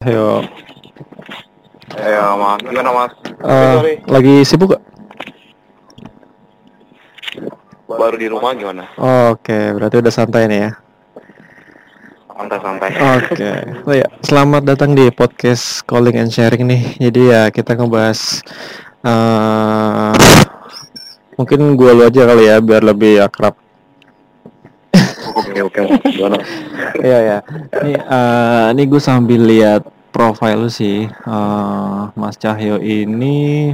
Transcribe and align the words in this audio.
Ayo. 0.00 0.40
Ya 1.92 2.32
mas, 2.32 2.56
gimana 2.64 2.88
mas? 2.88 3.12
Eh, 3.20 3.74
Sorry, 3.76 3.94
lagi 4.08 4.34
sibuk 4.48 4.72
gak? 4.72 4.80
baru 7.84 8.16
di 8.16 8.32
rumah 8.32 8.56
gimana? 8.56 8.88
Oke, 9.28 9.76
berarti 9.76 10.00
udah 10.00 10.08
santai 10.08 10.48
nih 10.48 10.60
ya. 10.64 10.70
Santai-santai. 12.32 12.90
Oke. 12.96 13.52
Oh 13.84 13.92
ya, 13.92 14.08
selamat 14.24 14.72
datang 14.72 14.96
di 14.96 15.12
podcast 15.12 15.84
Calling 15.84 16.16
and 16.16 16.32
Sharing 16.32 16.64
nih. 16.64 16.96
Jadi 16.96 17.20
ya 17.36 17.52
kita 17.52 17.76
ngebahas 17.76 18.40
eh 19.04 20.16
mungkin 21.36 21.76
gua 21.76 21.92
lu 21.92 22.08
aja 22.08 22.24
kali 22.24 22.48
ya 22.48 22.56
biar 22.64 22.88
lebih 22.88 23.20
akrab. 23.20 23.52
Oke 25.36 25.60
oke. 25.62 25.80
Gimana? 26.14 26.38
Iya 26.98 27.18
ya. 27.20 27.38
Nih 27.82 27.96
eh 27.98 28.64
ini 28.74 28.82
gue 28.86 29.02
sambil 29.02 29.40
lihat 29.46 29.82
profile 30.10 30.66
lu 30.66 30.70
sih. 30.70 31.06
Eh 31.06 32.02
Mas 32.18 32.36
Cahyo 32.36 32.82
ini 32.82 33.70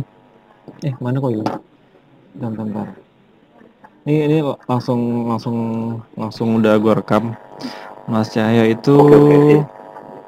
eh 0.85 0.95
mana 1.01 1.21
kok 1.23 1.33
hilang? 1.33 1.61
Bentar, 2.37 2.65
bentar. 2.69 2.89
Ini 4.07 4.15
ini 4.29 4.37
langsung 4.69 5.27
langsung 5.27 5.57
langsung 6.15 6.49
udah 6.63 6.79
gua 6.79 7.01
rekam. 7.01 7.35
Mas 8.07 8.31
Cahyo 8.31 8.63
itu 8.69 8.95
Oke, 8.95 9.17
oke. 9.17 9.59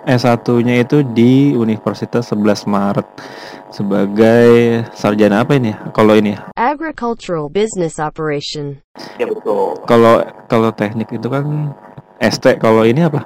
S1-nya 0.09 0.81
itu 0.83 1.05
di 1.05 1.53
Universitas 1.53 2.33
11 2.33 2.65
Maret 2.65 3.07
sebagai 3.71 4.83
sarjana 4.97 5.45
apa 5.45 5.57
ini? 5.57 5.73
ya? 5.75 5.79
Kalau 5.93 6.15
ini 6.17 6.35
ya? 6.37 6.41
Agricultural 6.57 7.53
Business 7.53 8.01
Operation. 8.01 8.81
Ya 9.21 9.27
betul. 9.29 9.79
kalau 9.85 10.25
kalau 10.49 10.71
teknik 10.73 11.11
itu 11.13 11.29
kan 11.29 11.75
ST, 12.19 12.59
kalau 12.59 12.83
ini 12.83 13.07
apa? 13.07 13.25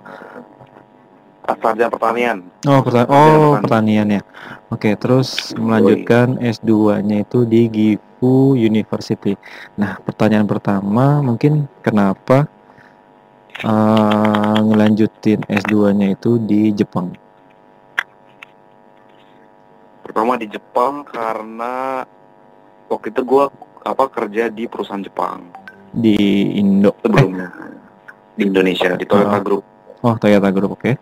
Sarjana 1.43 1.91
pertanian. 1.91 2.39
Oh, 2.65 2.81
perta- 2.81 3.05
Sarjana 3.05 3.19
oh 3.19 3.59
pertanian. 3.59 3.63
pertanian 3.63 4.09
ya. 4.09 4.23
Oke, 4.73 4.91
terus 4.97 5.53
melanjutkan 5.53 6.41
S2-nya 6.41 7.29
itu 7.29 7.45
di 7.45 7.69
Gifu 7.69 8.57
University. 8.57 9.37
Nah, 9.77 10.01
pertanyaan 10.01 10.49
pertama 10.49 11.21
mungkin 11.21 11.69
kenapa 11.85 12.49
eh, 13.61 14.59
ngelanjutin 14.65 15.45
S2-nya 15.45 16.15
itu 16.17 16.41
di 16.41 16.73
Jepang? 16.73 17.13
Pertama 20.03 20.35
di 20.35 20.47
Jepang 20.47 21.03
karena 21.03 22.03
waktu 22.87 23.09
itu 23.09 23.23
gua 23.23 23.49
apa 23.83 24.07
kerja 24.09 24.47
di 24.47 24.67
perusahaan 24.67 25.01
Jepang 25.01 25.43
Di 25.89 26.17
Indo. 26.55 26.95
sebelumnya 26.99 27.49
di 28.33 28.43
Indonesia 28.45 28.95
di 28.95 29.05
Toyota 29.05 29.39
Ah. 29.39 29.45
Group. 29.45 29.63
Oh, 30.01 30.15
Toyota 30.17 30.49
Group, 30.49 30.73
oke. 30.75 30.93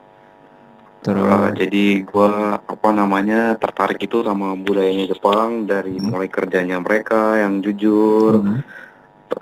Terus 1.01 1.25
Uh, 1.25 1.49
jadi 1.57 1.85
gua 2.05 2.31
apa 2.61 2.89
namanya 2.91 3.57
tertarik 3.57 3.97
itu 3.99 4.21
sama 4.21 4.53
budayanya 4.53 5.09
Jepang 5.09 5.65
dari 5.65 5.97
Hmm. 5.97 6.13
mulai 6.13 6.29
kerjanya 6.29 6.77
mereka 6.77 7.41
yang 7.41 7.65
jujur, 7.65 8.45
Hmm. 8.45 8.61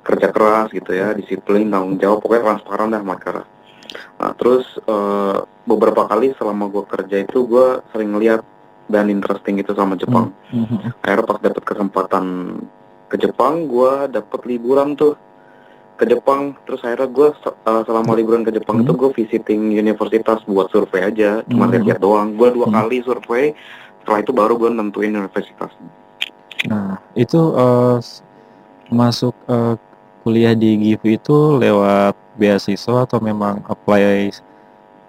kerja 0.04 0.30
keras 0.30 0.70
gitu 0.70 0.92
ya, 0.92 1.10
disiplin, 1.10 1.66
tanggung 1.66 1.98
jawab, 1.98 2.22
pokoknya 2.22 2.44
transparan 2.46 2.92
dah 2.92 3.02
mereka. 3.02 3.42
Nah 4.20 4.30
terus 4.34 4.68
eh, 4.78 5.36
beberapa 5.64 6.06
kali 6.06 6.30
selama 6.32 6.68
gue 6.68 6.84
kerja 6.86 7.16
itu 7.18 7.42
gue 7.42 7.82
sering 7.90 8.12
lihat 8.14 8.44
dan 8.88 9.08
interesting 9.08 9.60
itu 9.60 9.70
sama 9.72 9.94
Jepang. 9.94 10.32
Mhm. 10.48 10.96
Akhirnya 10.98 11.24
pas 11.24 11.38
dapet 11.38 11.62
kesempatan 11.62 12.24
ke 13.06 13.16
Jepang, 13.16 13.64
gue 13.64 13.92
dapet 14.10 14.40
liburan 14.44 14.92
tuh 14.92 15.14
ke 15.94 16.04
Jepang. 16.04 16.56
Terus 16.64 16.80
akhirnya 16.82 17.06
gue 17.06 17.28
selama 17.84 18.12
liburan 18.12 18.42
ke 18.42 18.50
Jepang 18.50 18.80
Hmm. 18.80 18.84
itu 18.84 18.92
gue 18.94 19.10
visiting 19.14 19.60
universitas 19.70 20.40
buat 20.44 20.68
survei 20.68 21.04
aja, 21.04 21.44
cuma 21.44 21.64
Hmm. 21.64 21.72
lihat-lihat 21.76 22.00
doang. 22.00 22.32
Gue 22.32 22.48
dua 22.50 22.66
Hmm. 22.66 22.76
kali 22.80 23.00
survei, 23.00 23.52
setelah 24.00 24.18
itu 24.18 24.32
baru 24.32 24.56
gue 24.56 24.70
nentuin 24.70 25.12
universitas. 25.12 25.72
Nah, 26.64 26.98
itu 27.12 27.40
eh, 27.54 27.96
s- 27.98 28.24
masuk 28.88 29.36
eh, 29.46 29.76
kuliah 30.20 30.52
di 30.52 30.76
GIF 30.76 31.02
itu 31.04 31.36
lewat 31.56 32.16
beasiswa 32.34 33.04
atau 33.04 33.18
memang 33.18 33.60
apply 33.64 34.28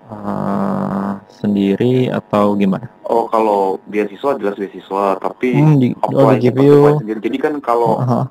eh, 0.10 1.12
sendiri 1.30 2.10
atau 2.10 2.58
gimana? 2.58 2.90
Oh 3.10 3.26
kalau 3.26 3.82
beasiswa 3.90 4.38
jelas 4.38 4.58
beasiswa, 4.58 5.18
tapi 5.18 5.56
Hmm, 5.58 5.78
di, 5.82 5.88
oh, 6.06 6.34
di 6.38 6.50
you. 6.50 6.98
sendiri. 7.02 7.20
Jadi 7.22 7.38
kan 7.42 7.54
kalau 7.58 8.02
Aha. 8.02 8.22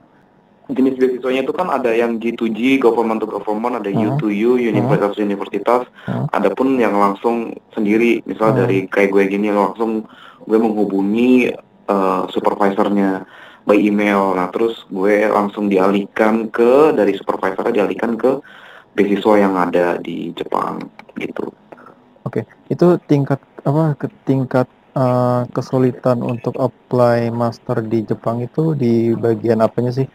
jenis 0.69 1.01
beasiswanya 1.01 1.43
itu 1.43 1.55
kan 1.57 1.73
ada 1.73 1.91
yang 1.97 2.21
G2G, 2.21 2.79
government 2.79 3.25
to 3.25 3.27
government, 3.27 3.81
ada 3.81 3.89
Hmm. 3.91 4.15
U2U, 4.15 4.61
universitas 4.61 5.19
universitas, 5.19 5.83
Hmm. 6.07 6.29
ada 6.31 6.53
pun 6.53 6.77
yang 6.79 6.95
langsung 6.95 7.57
sendiri, 7.73 8.21
misal 8.23 8.53
Hmm. 8.53 8.63
dari 8.63 8.85
kayak 8.87 9.11
gue 9.11 9.25
gini 9.27 9.49
langsung 9.51 10.05
gue 10.45 10.59
menghubungi 10.59 11.51
eh, 11.89 12.23
supervisornya 12.29 13.25
by 13.65 13.81
email, 13.81 14.37
nah 14.37 14.53
terus 14.53 14.85
gue 14.93 15.25
langsung 15.25 15.73
dialihkan 15.73 16.53
ke 16.53 16.93
dari 16.93 17.17
supervisornya 17.17 17.85
dialihkan 17.85 18.13
ke 18.17 18.41
beasiswa 18.93 19.35
yang 19.41 19.57
ada 19.57 19.97
di 19.97 20.33
Jepang 20.37 20.85
gitu. 21.17 21.49
Itu 22.69 23.01
tingkat 23.09 23.41
apa? 23.65 23.97
ke 23.97 24.07
tingkat 24.29 24.69
eh, 24.97 25.43
kesulitan 25.53 26.21
untuk 26.21 26.57
apply 26.57 27.33
master 27.33 27.81
di 27.85 28.05
Jepang 28.05 28.45
itu 28.45 28.77
di 28.77 29.17
bagian 29.17 29.65
apanya 29.65 29.93
sih? 29.93 30.07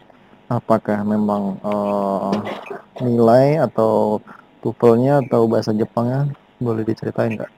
Apakah 0.48 1.02
memang 1.02 1.58
eh, 1.62 2.34
nilai 3.02 3.58
atau 3.64 4.22
TOEFL-nya 4.64 5.26
atau 5.28 5.44
bahasa 5.50 5.74
Jepangnya? 5.74 6.30
Boleh 6.62 6.86
diceritain 6.86 7.36
nggak? 7.36 7.52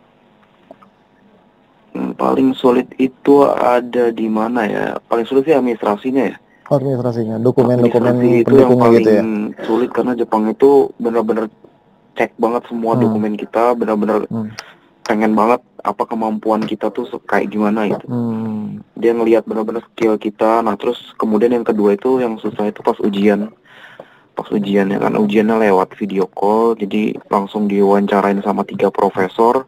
Hmm, 1.97 2.13
paling 2.13 2.53
sulit 2.53 2.93
itu 3.01 3.47
ada 3.49 4.13
di 4.13 4.29
mana 4.29 4.69
ya? 4.69 4.85
Paling 5.09 5.25
sulit 5.25 5.49
sih 5.49 5.57
administrasinya 5.57 6.25
ya. 6.29 6.37
Administrasinya, 6.67 7.39
dokumen-dokumen 7.39 8.11
Administrasi 8.11 8.43
itu 8.43 8.55
yang 8.59 8.75
paling 8.75 8.99
gitu 8.99 9.11
ya? 9.15 9.23
sulit 9.65 9.91
karena 9.95 10.13
Jepang 10.19 10.51
itu 10.51 10.91
benar-benar 10.99 11.47
cek 12.17 12.35
banget 12.41 12.65
semua 12.67 12.97
Hmm. 12.97 13.03
dokumen 13.07 13.37
kita, 13.37 13.77
benar-benar 13.77 14.25
Hmm. 14.27 14.51
pengen 15.07 15.39
banget 15.39 15.63
apa 15.87 16.03
kemampuan 16.03 16.67
kita 16.67 16.91
tuh 16.91 17.07
kayak 17.31 17.55
gimana 17.55 17.87
gitu. 17.87 18.07
Hmm. 18.11 18.83
Dia 18.99 19.15
ngelihat 19.15 19.47
benar-benar 19.47 19.87
skill 19.95 20.19
kita. 20.19 20.65
Nah 20.67 20.75
terus 20.75 21.15
kemudian 21.15 21.55
yang 21.55 21.63
kedua 21.63 21.95
itu 21.95 22.19
yang 22.19 22.41
susah 22.43 22.67
itu 22.67 22.83
pas 22.83 22.99
ujian. 22.99 23.55
Pas 24.35 24.49
ujian 24.51 24.91
ya 24.91 24.99
kan 24.99 25.15
ujiannya 25.15 25.63
lewat 25.71 25.95
video 25.97 26.27
call, 26.27 26.75
jadi 26.77 27.15
langsung 27.31 27.71
diwawancarain 27.71 28.43
sama 28.43 28.67
tiga 28.67 28.91
profesor 28.91 29.65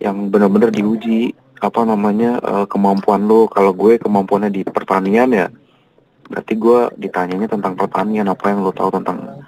yang 0.00 0.32
benar-benar 0.32 0.72
diuji 0.72 1.36
apa 1.60 1.84
namanya 1.84 2.40
eh, 2.40 2.66
kemampuan 2.66 3.28
lo. 3.28 3.46
Kalau 3.46 3.76
gue 3.76 4.00
kemampuannya 4.00 4.48
di 4.48 4.64
pertanian 4.64 5.28
ya, 5.30 5.46
berarti 6.26 6.54
gue 6.56 6.80
ditanyanya 6.96 7.52
tentang 7.52 7.76
pertanian 7.76 8.26
apa 8.26 8.48
yang 8.48 8.64
lo 8.64 8.72
tahu 8.72 8.96
tentang 8.96 9.44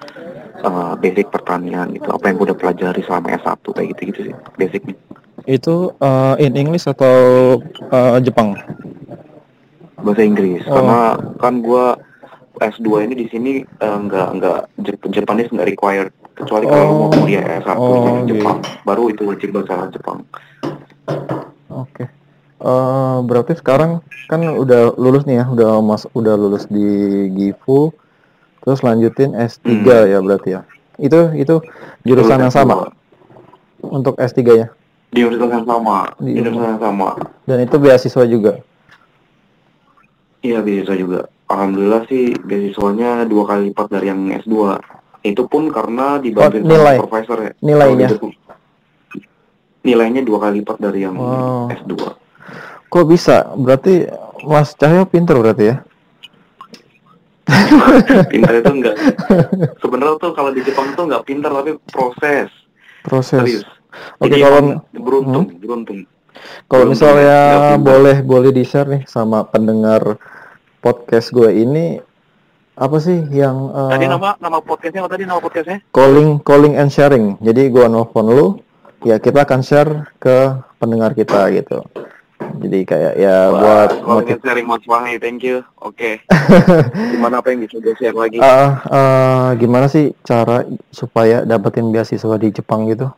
basic 0.96 1.26
pertanian 1.28 1.90
gitu, 1.90 2.06
apa 2.08 2.24
yang 2.26 2.36
gue 2.36 2.46
udah 2.52 2.58
pelajari 2.58 3.02
selama 3.02 3.34
S1 3.34 3.58
kayak 3.62 3.88
gitu-gitu 3.96 4.20
sih 4.30 4.34
basicnya. 4.54 4.94
Itu 5.42 5.90
uh, 5.98 6.38
in 6.38 6.54
English 6.54 6.86
atau 6.86 7.14
uh, 7.88 8.18
Jepang? 8.18 8.54
bahasa 9.98 10.26
Inggris 10.26 10.66
Oh. 10.66 10.74
karena 10.74 10.98
kan 11.38 11.62
gua 11.62 11.94
S2 12.58 13.06
ini 13.06 13.14
di 13.14 13.26
sini 13.30 13.52
eh, 13.62 13.98
nggak 14.02 14.28
nggak 14.34 14.58
Japanese 15.14 15.54
nggak 15.54 15.70
required 15.70 16.10
kecuali 16.34 16.66
kalau 16.66 16.82
lu 16.82 16.94
mau 16.98 17.06
Oh. 17.06 17.14
kuliah 17.22 17.44
S1 17.62 17.76
Oh, 17.78 18.26
di 18.26 18.34
Jepang 18.34 18.58
baru 18.82 19.14
itu 19.14 19.22
wajib 19.22 19.54
bahasa 19.54 19.86
Jepang 19.94 20.26
Oke. 21.70 22.04
Eh, 22.62 23.16
berarti 23.22 23.54
sekarang 23.54 24.02
kan 24.26 24.42
udah 24.42 24.94
lulus 24.94 25.22
nih 25.22 25.42
ya, 25.42 25.44
udah 25.46 25.78
mas, 25.78 26.06
udah 26.14 26.34
lulus 26.34 26.66
di 26.66 26.82
GIFU, 27.30 27.90
terus 28.62 28.80
lanjutin 28.80 29.32
S3 29.32 29.66
Hmm. 29.66 30.06
ya 30.06 30.18
berarti 30.18 30.50
ya. 30.52 30.60
Itu 30.96 31.34
itu 31.34 31.58
jurusan 32.02 32.38
yang 32.40 32.50
sama 32.50 32.86
S2. 32.86 33.90
untuk 33.90 34.14
S3 34.16 34.40
ya. 34.56 34.68
di 35.08 35.20
universitas 35.20 35.52
yang 35.54 35.66
sama 35.66 35.96
Di- 36.16 36.40
universitas 36.40 36.70
yang 36.70 36.80
sama 36.80 37.08
Dan 37.44 37.58
itu 37.60 37.76
beasiswa 37.76 38.24
juga. 38.24 38.52
iya 40.40 40.58
beasiswa 40.58 40.96
juga 40.96 41.18
alhamdulillah 41.46 42.02
sih 42.06 42.32
beasiswanya 42.34 43.22
dua 43.24 43.44
kali 43.46 43.68
lipat 43.68 43.86
dari 43.88 44.08
yang 44.08 44.24
S2 44.38 44.80
itu 45.22 45.42
pun 45.44 45.68
karena 45.68 46.16
dibantuin 46.16 46.62
Oh, 46.62 46.66
nilai. 46.66 46.96
sama 46.96 47.02
profesor 47.04 47.38
ya 47.40 47.52
Nilainya. 47.60 48.08
Nilainya 49.82 50.22
dua 50.22 50.38
kali 50.40 50.62
lipat 50.62 50.76
dari 50.78 51.02
yang 51.02 51.14
Wow. 51.14 51.68
S2 51.72 51.92
Kok 52.86 53.04
bisa? 53.04 53.52
Berarti 53.54 54.04
Mas 54.42 54.72
Cahyo 54.72 55.04
pinter 55.04 55.32
berarti 55.34 55.64
ya? 55.66 55.76
Pintar 58.32 58.54
itu 58.58 58.72
enggak. 58.72 58.96
Sebenarnya 59.80 60.16
tuh 60.18 60.32
kalau 60.32 60.50
di 60.50 60.60
Jepang 60.64 60.92
tuh 60.96 61.04
nggak 61.08 61.24
pintar 61.26 61.50
tapi 61.52 61.76
proses. 61.90 62.48
Proses. 63.02 63.40
serius. 63.40 63.66
Oke, 64.18 64.32
Jadi 64.32 64.36
kalau 64.40 64.60
beruntung 64.96 65.44
beruntung. 65.60 65.98
Kalau 66.66 66.84
misalnya 66.88 67.76
boleh 67.76 68.24
boleh 68.24 68.50
di-share 68.50 68.88
nih 68.88 69.02
sama 69.04 69.44
pendengar 69.44 70.16
podcast 70.80 71.28
gue 71.30 71.52
ini 71.52 72.00
apa 72.72 72.96
sih 72.96 73.20
yang 73.28 73.68
eh, 73.68 73.90
tadi 73.92 74.08
nama 74.08 74.32
nama 74.40 74.58
podcastnya 74.64 75.04
apa 75.04 75.10
tadi? 75.12 75.28
Nama 75.28 75.40
podcastnya? 75.44 75.78
Calling 75.92 76.40
calling 76.40 76.74
and 76.80 76.88
sharing. 76.88 77.36
Jadi 77.44 77.68
gua 77.68 77.84
nelfon 77.92 78.32
lu, 78.32 78.46
ya 79.04 79.20
kita 79.20 79.44
akan 79.44 79.60
share 79.60 80.08
ke 80.16 80.56
pendengar 80.80 81.12
kita 81.12 81.52
gitu. 81.52 81.84
Jadi 82.62 82.78
kayak 82.86 83.14
ya 83.18 83.36
buat 83.50 83.88
kalau 84.02 84.22
motiv 84.22 84.38
sharing 84.42 84.68
motivasi, 84.68 85.12
thank 85.18 85.42
you. 85.42 85.66
Oke. 85.82 86.22
Gimana 87.14 87.42
apa 87.42 87.50
yang 87.50 87.66
bisa 87.66 87.76
gue 87.82 87.94
share 87.98 88.14
lagi? 88.14 88.38
Ah, 88.38 88.82
ah, 88.86 89.48
gimana 89.58 89.90
sih 89.90 90.14
cara 90.22 90.62
supaya 90.90 91.42
dapetin 91.42 91.90
beasiswa 91.90 92.36
di 92.38 92.48
Jepang 92.54 92.86
gitu? 92.86 93.10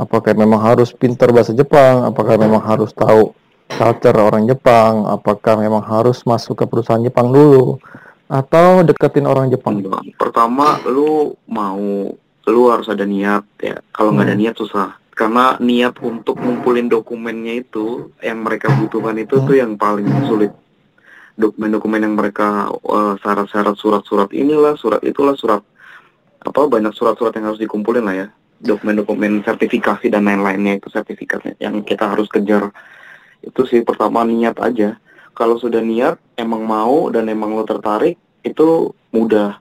Apakah 0.00 0.32
memang 0.32 0.58
harus 0.58 0.90
pintar 0.90 1.30
bahasa 1.30 1.52
Jepang? 1.52 2.08
Apakah 2.08 2.40
memang 2.40 2.64
harus 2.64 2.90
tahu 2.96 3.36
culture 3.68 4.16
orang 4.16 4.48
Jepang? 4.48 5.04
Apakah 5.06 5.60
memang 5.60 5.84
harus 5.84 6.24
masuk 6.24 6.58
ke 6.58 6.64
perusahaan 6.64 7.02
Jepang 7.02 7.30
dulu? 7.30 7.76
Atau 8.26 8.80
deketin 8.82 9.28
orang 9.28 9.52
Jepang? 9.52 9.84
Pertama, 10.16 10.80
lu 10.88 11.36
mau, 11.44 12.16
lu 12.48 12.62
harus 12.72 12.88
ada 12.88 13.04
niat 13.04 13.44
ya. 13.60 13.76
Kalau 13.92 14.16
nggak 14.16 14.32
ada 14.32 14.34
Hmm. 14.34 14.42
niat 14.42 14.56
susah. 14.56 15.01
Karena 15.12 15.60
niat 15.60 16.00
untuk 16.00 16.40
ngumpulin 16.40 16.88
dokumennya 16.88 17.60
itu, 17.60 18.10
yang 18.24 18.40
mereka 18.40 18.72
butuhkan 18.72 19.20
itu 19.20 19.44
tuh 19.44 19.56
yang 19.56 19.76
paling 19.76 20.08
sulit. 20.24 20.52
Dokumen-dokumen 21.36 22.00
yang 22.00 22.16
mereka 22.16 22.72
eh, 22.72 23.14
syarat-syarat 23.20 23.76
surat-surat 23.76 24.32
inilah, 24.32 24.72
surat 24.80 25.04
itulah, 25.04 25.36
surat 25.36 25.60
apa 26.42 26.60
banyak 26.66 26.90
surat-surat 26.96 27.30
yang 27.36 27.52
harus 27.52 27.60
dikumpulin 27.60 28.04
lah 28.04 28.16
ya. 28.16 28.28
Dokumen-dokumen 28.62 29.44
sertifikasi 29.44 30.06
dan 30.08 30.24
lain-lainnya 30.24 30.80
itu 30.80 30.88
sertifikatnya 30.88 31.60
yang 31.60 31.84
kita 31.84 32.08
harus 32.08 32.30
kejar. 32.32 32.72
Itu 33.44 33.68
sih 33.68 33.84
pertama 33.84 34.24
niat 34.24 34.56
aja. 34.64 34.96
Kalau 35.32 35.56
sudah 35.56 35.80
niat, 35.80 36.20
emang 36.36 36.64
mau 36.64 37.08
dan 37.08 37.28
emang 37.28 37.56
lo 37.56 37.64
tertarik, 37.64 38.20
itu 38.44 38.92
mudah 39.12 39.58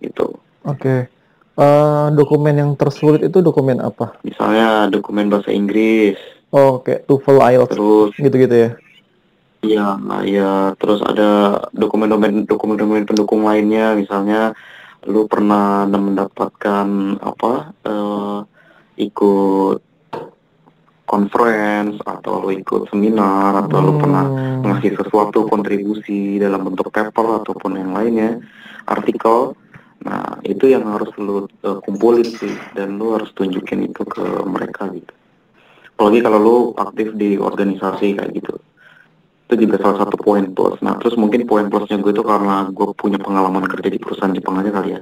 gitu. 0.00 0.40
Oke. 0.64 1.13
Eh, 1.54 2.06
dokumen 2.18 2.58
yang 2.58 2.70
tersulit 2.74 3.22
itu 3.22 3.38
dokumen 3.38 3.78
apa? 3.78 4.18
Misalnya 4.26 4.90
dokumen 4.90 5.30
bahasa 5.30 5.54
Inggris, 5.54 6.18
Oh, 6.50 6.78
kayak 6.82 7.06
TOEFL, 7.06 7.38
IELTS, 7.50 7.72
terus 7.74 8.10
gitu-gitu 8.14 8.54
ya? 8.54 8.70
ya, 9.62 9.86
ya, 10.22 10.52
terus 10.78 11.02
ada 11.02 11.62
dokumen-dokumen 11.70 12.46
dokumen-dokumen 12.46 13.06
pendukung 13.06 13.42
lainnya, 13.42 13.94
misalnya 13.94 14.54
lu 15.02 15.26
pernah 15.26 15.82
mendapatkan 15.86 16.86
apa 17.18 17.52
eh, 17.82 18.38
ikut 19.02 19.78
conference 21.04 21.98
atau 22.02 22.42
lu 22.42 22.50
ikut 22.50 22.90
seminar 22.90 23.66
atau 23.66 23.78
lu 23.78 23.92
pernah 23.98 24.24
Hmm. 24.26 24.62
ngasih 24.64 24.94
sesuatu 24.96 25.46
kontribusi 25.46 26.38
dalam 26.38 26.66
bentuk 26.66 26.90
paper 26.90 27.44
ataupun 27.44 27.78
yang 27.78 27.92
lainnya 27.92 28.42
artikel 28.86 29.54
nah 30.04 30.36
itu 30.44 30.68
yang 30.68 30.84
harus 30.84 31.08
lu 31.16 31.48
uh, 31.64 31.80
kumpulin 31.80 32.28
sih 32.28 32.52
dan 32.76 33.00
lu 33.00 33.16
harus 33.16 33.32
tunjukin 33.32 33.88
itu 33.88 34.04
ke 34.04 34.22
mereka 34.44 34.92
gitu. 34.92 35.14
Apalagi 35.94 36.20
kalau 36.26 36.38
lu 36.42 36.56
aktif 36.76 37.14
di 37.16 37.40
organisasi 37.40 38.18
kayak 38.18 38.30
gitu. 38.34 38.54
Itu 39.48 39.54
juga 39.60 39.80
salah 39.80 40.04
satu 40.04 40.18
poin 40.18 40.50
plus. 40.50 40.76
Nah 40.82 40.98
terus 41.00 41.14
mungkin 41.14 41.48
poin 41.48 41.70
plusnya 41.70 42.02
gue 42.02 42.12
itu 42.12 42.26
karena 42.26 42.68
gue 42.68 42.92
punya 42.98 43.16
pengalaman 43.22 43.64
kerja 43.70 43.88
di 43.88 44.02
perusahaan 44.02 44.34
Jepang 44.34 44.58
aja 44.58 44.74
kali 44.74 44.98
ya. 44.98 45.00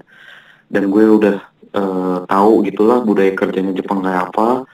Dan 0.69 0.93
gue 0.93 1.05
udah 1.05 1.37
eh, 1.72 2.19
tahu 2.28 2.52
gitulah 2.69 3.00
budaya 3.00 3.32
kerjanya 3.32 3.72
Jepang 3.72 4.05
kayak 4.05 4.31
apa. 4.31 4.69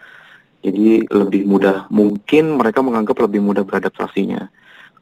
Jadi 0.59 1.07
lebih 1.07 1.47
mudah 1.47 1.87
mungkin 1.87 2.59
mereka 2.59 2.83
menganggap 2.83 3.23
lebih 3.23 3.39
mudah 3.39 3.63
beradaptasinya. 3.63 4.51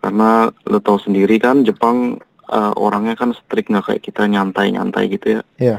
Karena 0.04 0.52
lo 0.68 0.78
tahu 0.84 1.00
sendiri 1.00 1.40
kan 1.40 1.64
Jepang 1.64 2.20
eh, 2.46 2.72
orangnya 2.78 3.14
kan 3.14 3.34
strict 3.34 3.68
nggak 3.70 3.84
kayak 3.90 4.02
kita 4.02 4.22
nyantai-nyantai 4.26 5.04
gitu 5.10 5.26
ya. 5.38 5.42
Iya. 5.58 5.78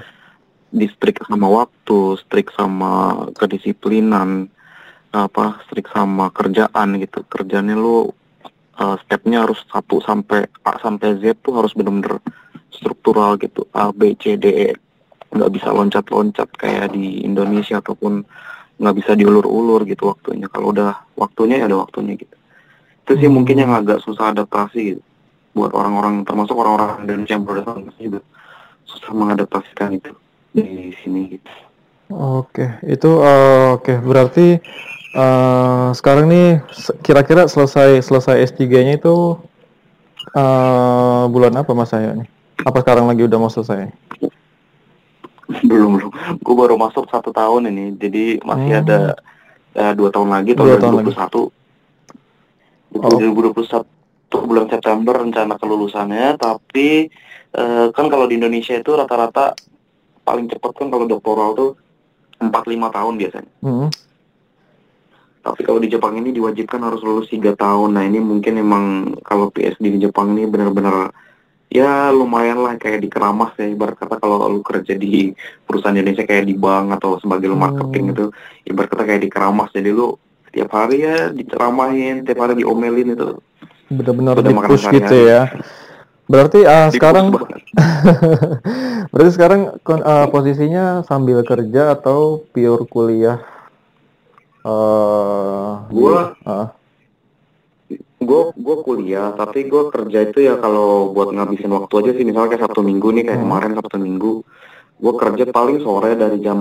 di 0.68 0.84
strict 0.92 1.24
sama 1.24 1.48
waktu 1.48 2.20
strict 2.20 2.52
sama 2.52 3.24
kedisiplinan 3.40 4.52
apa 5.16 5.64
strict 5.64 5.96
sama 5.96 6.28
kerjaan 6.36 7.00
gitu. 7.00 7.24
Kerjanya 7.32 7.72
lu 7.74 8.12
eh, 8.76 8.96
stepnya 9.08 9.48
harus 9.48 9.64
satu 9.72 10.04
sampai 10.04 10.44
A 10.68 10.76
sampai 10.84 11.24
Z 11.24 11.40
tuh 11.40 11.56
harus 11.56 11.72
bener-bener 11.72 12.20
struktural 12.70 13.40
gitu. 13.40 13.64
A 13.72 13.96
B 13.96 14.12
C 14.20 14.36
D 14.36 14.46
E. 14.52 14.70
Nggak 15.32 15.52
bisa 15.56 15.72
loncat-loncat 15.72 16.52
kayak 16.60 16.92
di 16.92 17.24
Indonesia 17.24 17.80
ataupun 17.80 18.28
nggak 18.78 18.96
bisa 19.00 19.16
diulur-ulur 19.16 19.88
gitu 19.88 20.12
waktunya. 20.12 20.52
Kalau 20.52 20.76
udah 20.76 21.00
waktunya 21.16 21.64
ya 21.64 21.72
ada 21.72 21.80
waktunya 21.80 22.20
gitu. 22.20 22.36
Itu 23.08 23.12
sih 23.24 23.32
Hmm. 23.32 23.40
mungkin 23.40 23.56
yang 23.56 23.72
agak 23.72 24.04
susah 24.04 24.36
adaptasi 24.36 24.80
gitu 24.94 25.02
buat 25.58 25.74
orang-orang 25.74 26.22
termasuk 26.22 26.54
orang-orang 26.54 27.02
Indonesia 27.02 27.34
yang 27.34 27.44
baru 27.44 27.66
datang 27.66 27.90
juga 27.98 28.22
susah 28.86 29.12
mengadaptasikan 29.12 29.98
itu 29.98 30.14
di 30.54 30.94
sini 31.02 31.34
gitu 31.34 31.52
Oke, 32.08 32.64
itu 32.88 33.10
eh, 33.20 33.68
oke 33.76 34.00
berarti 34.00 34.62
eh, 35.12 35.88
sekarang 35.92 36.32
nih 36.32 36.64
kira-kira 37.02 37.50
selesai 37.50 38.00
selesai 38.00 38.48
S3-nya 38.48 38.96
itu 38.96 39.36
eh, 40.32 41.24
bulan 41.28 41.52
apa 41.58 41.74
Mas 41.74 41.92
Ayo 41.92 42.16
nih? 42.16 42.30
Apa 42.64 42.80
sekarang 42.80 43.12
lagi 43.12 43.28
udah 43.28 43.38
mau 43.38 43.52
selesai? 43.52 43.92
belum 45.48 45.96
belum 45.96 46.12
gue 46.44 46.56
baru 46.60 46.76
masuk 46.76 47.08
satu 47.08 47.32
tahun 47.32 47.72
ini 47.72 47.96
jadi 47.96 48.24
masih 48.44 48.68
Hmm. 48.68 48.82
ada 48.84 49.00
eh, 49.76 49.94
dua 49.96 50.12
tahun 50.12 50.28
lagi 50.28 50.52
Dua 50.56 50.76
tahun 50.76 51.04
tahun 51.04 51.12
2021 51.12 51.12
itu 51.12 51.42
Oh. 52.98 53.84
2021 54.28 54.48
bulan 54.48 54.68
September 54.68 55.16
rencana 55.18 55.54
kelulusannya 55.56 56.36
tapi 56.36 57.08
eh, 57.54 57.86
kan 57.92 58.06
kalau 58.08 58.28
di 58.28 58.36
Indonesia 58.36 58.76
itu 58.76 58.92
rata-rata 58.92 59.56
paling 60.22 60.48
cepat 60.48 60.72
kan 60.76 60.88
kalau 60.88 61.08
doktoral 61.08 61.56
tuh 61.56 61.72
4-5 62.38 62.52
tahun 62.92 63.14
biasanya 63.16 63.52
Hmm. 63.60 63.90
tapi 65.42 65.64
kalau 65.64 65.80
di 65.80 65.88
Jepang 65.88 66.20
ini 66.20 66.36
diwajibkan 66.36 66.84
harus 66.84 67.00
lulus 67.00 67.32
tiga 67.32 67.56
tahun 67.56 67.96
nah 67.96 68.04
ini 68.04 68.20
mungkin 68.20 68.60
emang 68.60 68.84
kalau 69.24 69.48
PSD 69.48 69.96
di 69.96 70.00
Jepang 70.04 70.36
ini 70.36 70.44
benar-benar 70.44 71.16
ya 71.68 72.12
lumayan 72.12 72.60
lah 72.60 72.76
kayak 72.76 73.00
di 73.00 73.08
keramas 73.08 73.56
ya 73.56 73.68
ibarat 73.68 73.96
kata 73.96 74.20
kalau 74.20 74.44
lu 74.46 74.60
kerja 74.60 74.94
di 74.94 75.32
perusahaan 75.64 75.96
Indonesia 75.96 76.24
kayak 76.24 76.46
di 76.46 76.56
bank 76.56 76.96
atau 76.96 77.16
sebagai 77.18 77.48
lu 77.48 77.56
marketing 77.56 78.04
Hmm. 78.06 78.14
itu 78.14 78.26
ibarat 78.66 78.90
kata 78.92 79.04
kayak 79.04 79.22
di 79.24 79.30
keramas 79.32 79.72
jadi 79.72 79.90
lu 79.90 80.16
setiap 80.48 80.70
hari 80.70 81.04
ya 81.04 81.28
diceramahin 81.30 82.24
tiap 82.24 82.40
hari 82.40 82.60
diomelin 82.60 83.16
itu 83.16 83.40
Benar-benar 83.88 84.36
di 84.40 84.54
push 84.54 84.86
gitu 84.90 85.16
ya. 85.16 85.48
Berarti 86.26 86.60
Di 86.60 86.92
sekarang 86.92 87.32
berarti 89.12 89.32
sekarang 89.32 89.62
eh, 89.80 90.28
posisinya 90.28 91.02
sambil 91.02 91.40
kerja 91.42 91.94
atau 91.94 92.44
pure 92.46 92.84
kuliah? 92.86 93.40
Eh, 94.62 95.72
di- 95.88 95.96
Gua- 95.96 96.36
ah, 96.44 96.68
gue 98.18 98.42
gue 98.52 98.76
kuliah 98.84 99.32
tapi 99.32 99.64
gue 99.64 99.88
kerja 99.88 100.20
itu 100.26 100.40
ya 100.42 100.58
kalau 100.58 101.14
buat 101.14 101.32
ngabisin 101.32 101.72
waktu 101.72 101.94
aja 101.98 102.12
sih 102.12 102.26
misalnya 102.26 102.50
kayak 102.52 102.64
Sabtu 102.66 102.82
Minggu 102.82 103.08
nih 103.14 103.24
kayak 103.24 103.40
Hmm. 103.40 103.46
kemarin 103.48 103.72
Sabtu 103.74 103.96
Minggu 103.96 104.32
gue 104.98 105.14
kerja 105.16 105.44
paling 105.48 105.80
sore 105.80 106.12
dari 106.14 106.42
jam 106.42 106.60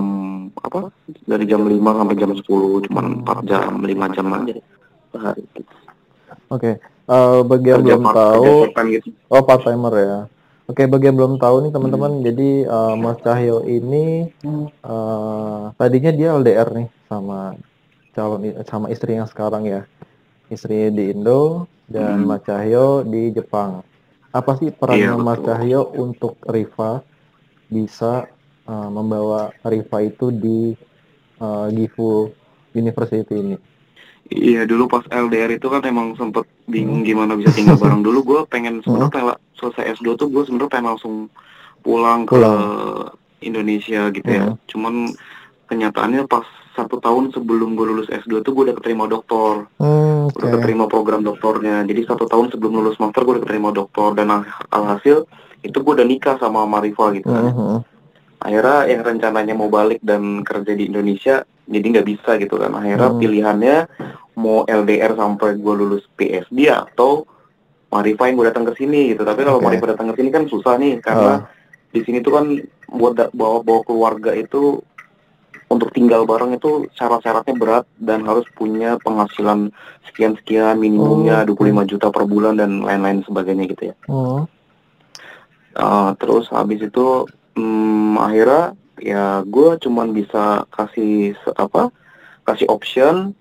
apa 0.55 0.87
dari 1.25 1.43
jam 1.43 1.65
5 1.65 1.75
sampai 1.93 2.15
jam 2.15 2.31
10 2.31 2.45
cuman 2.87 3.05
Hmm. 3.09 3.21
4 3.25 3.37
jam 3.43 3.73
5 3.75 4.05
jam 4.07 4.27
aja 4.31 4.55
sehari 5.11 5.43
gitu. 5.51 5.73
Oke. 6.47 6.71
Eh, 7.07 7.39
bagi 7.47 7.71
yang 7.71 7.79
kerja 7.79 7.95
belum 7.95 8.03
part 8.03 8.15
tahu, 8.19 8.53
gitu 8.91 9.09
Oh 9.31 9.39
part 9.39 9.61
timer 9.63 9.93
ya. 9.95 10.19
Oke 10.67 10.83
bagi 10.83 11.07
yang 11.07 11.15
belum 11.15 11.33
tahu 11.39 11.55
nih 11.63 11.71
teman-teman, 11.71 12.11
Hmm. 12.19 12.23
jadi 12.27 12.49
eh, 12.67 12.93
Mas 12.99 13.17
Cahyo 13.23 13.63
ini 13.63 14.27
eh, 14.83 15.61
tadinya 15.79 16.11
dia 16.11 16.35
LDR 16.35 16.67
nih 16.75 16.87
sama 17.07 17.55
calon 18.11 18.43
sama 18.67 18.91
istri 18.91 19.15
yang 19.15 19.23
sekarang 19.23 19.63
ya, 19.63 19.87
istri 20.51 20.91
di 20.91 21.15
Indo 21.15 21.63
dan 21.87 22.19
Hmm. 22.19 22.27
Mas 22.27 22.43
Cahyo 22.43 23.07
di 23.07 23.31
Jepang. 23.31 23.87
Apa 24.35 24.59
sih 24.59 24.75
perannya 24.75 25.15
Iya, 25.15 25.23
Mas 25.23 25.39
betul. 25.39 25.47
Cahyo 25.47 25.81
untuk 25.95 26.35
Riva 26.43 26.99
bisa 27.71 28.27
eh, 28.67 28.89
membawa 28.91 29.55
Riva 29.63 29.97
itu 30.03 30.27
di 30.27 30.75
eh, 31.39 31.67
Gifu 31.71 32.27
University 32.75 33.35
ini? 33.39 33.55
Iya 34.29 34.63
dulu 34.63 34.87
pas 34.87 35.03
LDR 35.05 35.51
itu 35.51 35.65
kan 35.65 35.79
emang 35.81 36.11
sempet 36.13 36.43
bingung 36.65 37.01
gimana 37.01 37.33
bisa 37.33 37.49
tinggal 37.49 37.79
bareng 37.79 38.01
dulu 38.01 38.19
gue 38.21 38.39
pengen 38.45 38.79
sebenarnya 38.81 39.09
pengen- 39.09 39.41
selesai 39.53 39.95
S2 39.95 40.15
tuh 40.15 40.27
gue 40.27 40.43
sebenarnya 40.43 40.69
pengen 40.69 40.87
langsung 40.89 41.15
pulang 41.79 42.23
ke 42.23 42.35
Pulang. 42.35 42.59
Indonesia 43.39 44.09
gitu 44.09 44.27
ya 44.27 44.43
Hmm. 44.45 44.57
cuman 44.65 44.93
kenyataannya 45.65 46.25
pas 46.25 46.43
satu 46.73 46.97
tahun 46.97 47.31
sebelum 47.31 47.73
gue 47.73 47.85
lulus 47.87 48.05
S2 48.07 48.41
tuh 48.41 48.51
gue 48.51 48.63
udah 48.65 48.75
keterima 48.75 49.05
doktor 49.05 49.65
Hmm, 49.77 50.27
udah 50.27 50.47
oke. 50.47 50.55
keterima 50.57 50.85
program 50.85 51.21
doktornya 51.21 51.81
jadi 51.83 52.05
satu 52.05 52.25
tahun 52.25 52.49
sebelum 52.49 52.77
lulus 52.77 52.97
master 52.97 53.21
gue 53.21 53.33
udah 53.33 53.43
keterima 53.43 53.69
doktor 53.71 54.11
dan 54.11 54.27
al- 54.29 54.45
alhasil 54.69 55.25
itu 55.59 55.73
gue 55.75 55.93
udah 55.93 56.05
nikah 56.05 56.35
sama 56.35 56.65
Marifa 56.65 57.13
gitu 57.13 57.25
kan 57.25 57.47
Hmm, 57.47 57.55
hmm. 57.55 57.79
akhirnya 58.39 58.77
yang 58.87 59.01
rencananya 59.03 59.53
mau 59.53 59.67
balik 59.67 60.01
dan 60.01 60.21
kerja 60.41 60.71
di 60.71 60.85
Indonesia 60.85 61.41
jadi 61.67 61.85
nggak 61.85 62.07
bisa 62.07 62.31
gitu 62.35 62.55
kan 62.55 62.71
akhirnya 62.73 63.11
Hmm. 63.11 63.19
pilihannya 63.19 63.77
mau 64.35 64.63
LDR 64.63 65.13
sampai 65.13 65.55
gue 65.55 65.73
lulus 65.75 66.07
PSD 66.15 66.67
atau 66.67 67.27
Marifa 67.87 68.27
yang 68.27 68.35
gue 68.35 68.47
datang 68.47 68.65
ke 68.65 68.73
sini 68.75 69.11
gitu 69.11 69.23
tapi 69.23 69.41
kalau 69.41 69.59
Oke. 69.59 69.65
Marifa 69.65 69.85
datang 69.91 70.11
ke 70.11 70.19
sini 70.19 70.29
kan 70.29 70.43
susah 70.45 70.75
nih 70.75 70.99
karena 70.99 71.31
Ah. 71.33 71.39
di 71.87 71.99
sini 72.01 72.19
tuh 72.19 72.33
kan 72.33 72.45
buat 72.89 73.15
bawa 73.31 73.61
bawa 73.61 73.81
keluarga 73.83 74.31
itu 74.31 74.79
untuk 75.67 75.91
tinggal 75.91 76.23
bareng 76.23 76.55
itu 76.55 76.87
syarat-syaratnya 76.93 77.51
berat 77.53 77.83
dan 77.97 78.23
harus 78.23 78.47
punya 78.53 78.95
penghasilan 78.97 79.67
sekian-sekian 80.05 80.75
minimumnya 80.77 81.43
Oh, 81.43 81.51
25 81.53 81.83
juta 81.85 82.07
per 82.07 82.23
bulan 82.23 82.55
dan 82.55 82.79
lain-lain 82.79 83.19
sebagainya 83.21 83.67
gitu 83.67 83.91
ya. 83.91 83.95
Oh. 84.07 84.47
Uh, 85.73 86.15
terus 86.17 86.47
habis 86.49 86.81
itu 86.81 87.27
hmm, 87.53 88.15
akhirnya 88.17 88.73
ya 88.99 89.41
gue 89.41 89.69
cuman 89.77 90.09
bisa 90.09 90.43
kasih 90.69 91.33
apa 91.53 91.89
kasih 92.43 92.65
option 92.67 93.33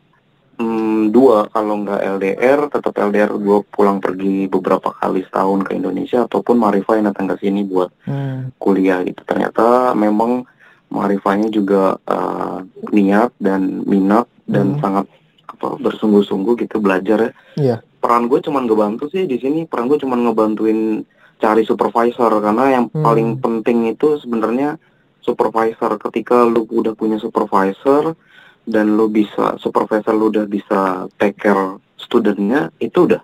hmm, 0.56 1.10
dua 1.10 1.48
kalau 1.48 1.80
nggak 1.80 2.00
LDR 2.18 2.60
tetap 2.68 2.92
LDR 2.92 3.32
gue 3.32 3.58
pulang 3.66 3.98
pergi 3.98 4.46
beberapa 4.46 4.92
kali 4.92 5.22
setahun 5.22 5.64
ke 5.64 5.74
Indonesia 5.74 6.24
ataupun 6.24 6.56
Marifa 6.56 6.96
yang 6.96 7.08
datang 7.08 7.28
ke 7.28 7.40
sini 7.40 7.62
buat 7.62 7.88
Hmm. 8.04 8.52
kuliah 8.56 9.02
gitu 9.02 9.20
ternyata 9.22 9.92
memang 9.92 10.46
Marifanya 10.86 11.50
juga 11.50 11.98
uh, 12.06 12.62
niat 12.88 13.34
dan 13.36 13.82
minat 13.82 14.30
dan 14.46 14.74
Hmm. 14.74 14.80
sangat 14.80 15.06
apa 15.48 15.74
bersungguh-sungguh 15.78 16.54
gitu 16.58 16.78
belajar 16.78 17.18
ya 17.18 17.32
Iya. 17.56 17.76
peran 17.98 18.28
gue 18.28 18.38
cuman 18.38 18.64
ngebantu 18.64 19.08
sih 19.08 19.26
di 19.26 19.34
sini 19.36 19.64
peran 19.64 19.88
gue 19.88 19.98
cuman 19.98 20.22
ngebantuin 20.22 21.02
cari 21.36 21.64
supervisor 21.64 22.30
karena 22.38 22.64
yang 22.72 22.84
Hmm. 22.88 23.02
paling 23.02 23.28
penting 23.36 23.88
itu 23.88 24.14
sebenarnya 24.16 24.78
supervisor. 25.26 25.98
Ketika 25.98 26.46
lu 26.46 26.62
udah 26.70 26.94
punya 26.94 27.18
supervisor 27.18 28.14
dan 28.62 28.94
lu 28.94 29.10
bisa 29.10 29.58
supervisor 29.58 30.14
lu 30.14 30.30
udah 30.30 30.46
bisa 30.46 31.10
take 31.18 31.34
care 31.42 31.82
studentnya 31.98 32.70
itu 32.78 33.10
udah 33.10 33.18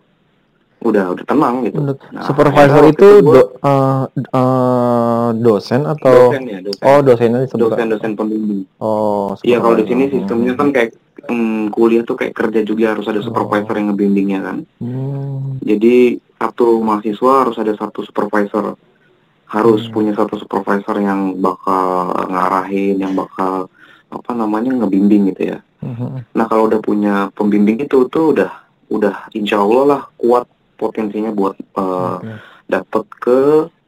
udah 0.82 1.14
udah 1.14 1.24
tenang 1.24 1.62
gitu. 1.62 1.78
Nah, 1.78 2.26
supervisor 2.26 2.82
itu 2.90 3.22
gua- 3.22 3.34
do, 3.38 3.42
eh, 3.62 4.04
eh, 4.34 5.28
dosen 5.38 5.86
atau 5.86 6.34
dosen 6.34 6.42
ya 6.50 6.58
dosen. 6.58 6.82
Oh 6.82 6.98
dosennya 6.98 7.38
disebut 7.46 7.62
dosen 7.70 7.86
dosen 7.86 8.10
pembimbing 8.18 8.66
oh 8.82 9.38
Iya 9.46 9.62
kalau 9.62 9.78
di 9.78 9.86
sini 9.86 10.10
sistemnya 10.10 10.58
kan 10.58 10.74
kayak 10.74 10.98
mm, 11.30 11.70
kuliah 11.70 12.02
tuh 12.02 12.18
kayak 12.18 12.34
kerja 12.34 12.60
juga 12.66 12.98
harus 12.98 13.06
ada 13.06 13.22
supervisor 13.22 13.74
yang 13.78 13.94
ngebimbingnya 13.94 14.40
kan. 14.42 14.56
Hmm. 14.82 15.62
Jadi 15.62 16.18
satu 16.42 16.82
mahasiswa 16.82 17.32
harus 17.46 17.56
ada 17.62 17.70
satu 17.78 18.02
supervisor, 18.02 18.74
harus 19.52 19.84
Hmm. 19.86 19.92
punya 19.92 20.12
satu 20.16 20.40
supervisor 20.40 20.96
yang 20.96 21.36
bakal 21.36 22.08
ngarahin, 22.26 22.96
yang 22.96 23.12
bakal 23.12 23.68
apa 24.08 24.30
namanya 24.32 24.72
ngebimbing 24.72 25.32
gitu 25.32 25.52
ya. 25.52 25.58
Mhm. 25.80 26.32
Nah 26.32 26.44
kalau 26.48 26.68
udah 26.68 26.80
punya 26.80 27.28
pembimbing 27.32 27.84
itu 27.84 28.08
tuh 28.08 28.32
udah 28.32 28.48
udah 28.88 29.28
insya 29.32 29.60
Allah 29.60 29.84
lah 29.84 30.02
kuat 30.16 30.48
potensinya 30.76 31.28
buat 31.30 31.56
eh, 31.56 32.16
Oke. 32.16 32.32
dapet 32.66 33.04
ke 33.20 33.40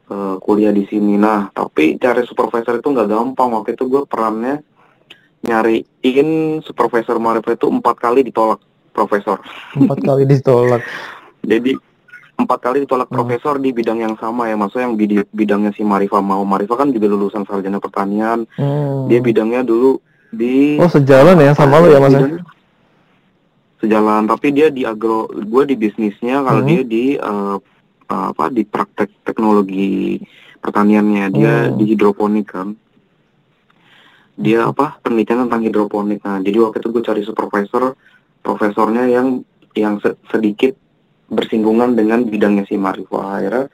eh, 0.05 0.35
kuliah 0.37 0.69
di 0.69 0.85
sini. 0.85 1.17
Nah, 1.17 1.49
tapi 1.49 1.97
cari 1.97 2.21
supervisor 2.23 2.77
itu 2.77 2.85
nggak 2.85 3.09
gampang. 3.09 3.49
Waktu 3.53 3.73
itu 3.73 3.89
gue 3.89 4.05
perannya 4.05 4.61
nyariin 5.41 6.29
supervisor 6.61 7.17
Marif 7.17 7.45
itu 7.45 7.65
empat 7.65 7.95
kali 7.97 8.21
ditolak 8.21 8.61
profesor. 8.89 9.37
empat 9.73 9.99
kali 10.01 10.23
ditolak 10.25 10.81
Jadi 11.51 11.77
empat 12.35 12.59
kali 12.61 12.77
ditolak 12.81 13.07
Hmm. 13.07 13.15
profesor 13.15 13.55
di 13.57 13.71
bidang 13.71 13.99
yang 13.99 14.15
sama 14.15 14.45
ya. 14.45 14.55
Maksudnya 14.55 14.85
yang 14.85 14.95
bidi- 14.95 15.29
bidangnya 15.29 15.71
si 15.71 15.81
Marifa 15.81 16.19
mau. 16.19 16.43
Marifa 16.43 16.75
kan 16.75 16.89
juga 16.89 17.07
lulusan 17.07 17.43
sarjana 17.43 17.77
pertanian. 17.77 18.43
Hmm. 18.53 19.07
Dia 19.07 19.19
bidangnya 19.19 19.61
dulu 19.61 19.97
di 20.29 20.75
oh 20.75 20.87
sejalan 20.87 21.37
ya 21.37 21.51
sama 21.51 21.79
lo 21.79 21.87
ya 21.87 21.97
mas 21.97 22.11
ya? 22.11 22.27
Sejalan 23.77 24.25
tapi 24.25 24.51
dia 24.51 24.67
di 24.67 24.83
agro 24.83 25.27
gue 25.27 25.63
di 25.65 25.75
bisnisnya 25.75 26.41
kalau 26.41 26.59
Hmm. 26.59 26.69
dia 26.69 26.81
di 26.81 27.05
eh, 27.13 27.57
apa 28.05 28.47
di 28.47 28.61
praktek 28.63 29.23
teknologi 29.23 30.19
pertaniannya 30.59 31.25
dia 31.29 31.53
Hmm. 31.65 31.75
di 31.75 31.83
hidroponik 31.87 32.47
kan 32.47 32.77
dia 34.35 34.67
apa 34.67 34.99
penelitian 34.99 35.47
tentang 35.47 35.63
hidroponik 35.63 36.19
nah 36.21 36.37
jadi 36.37 36.59
waktu 36.59 36.77
itu 36.77 36.89
gue 36.91 37.01
cari 37.01 37.21
supervisor 37.21 37.95
profesornya 38.41 39.07
yang 39.07 39.41
yang 39.73 39.97
se- 39.97 40.19
sedikit 40.27 40.75
bersinggungan 41.29 41.97
dengan 41.97 42.25
bidangnya 42.25 42.69
si 42.69 42.77
Marifa 42.77 43.41
akhirnya 43.41 43.65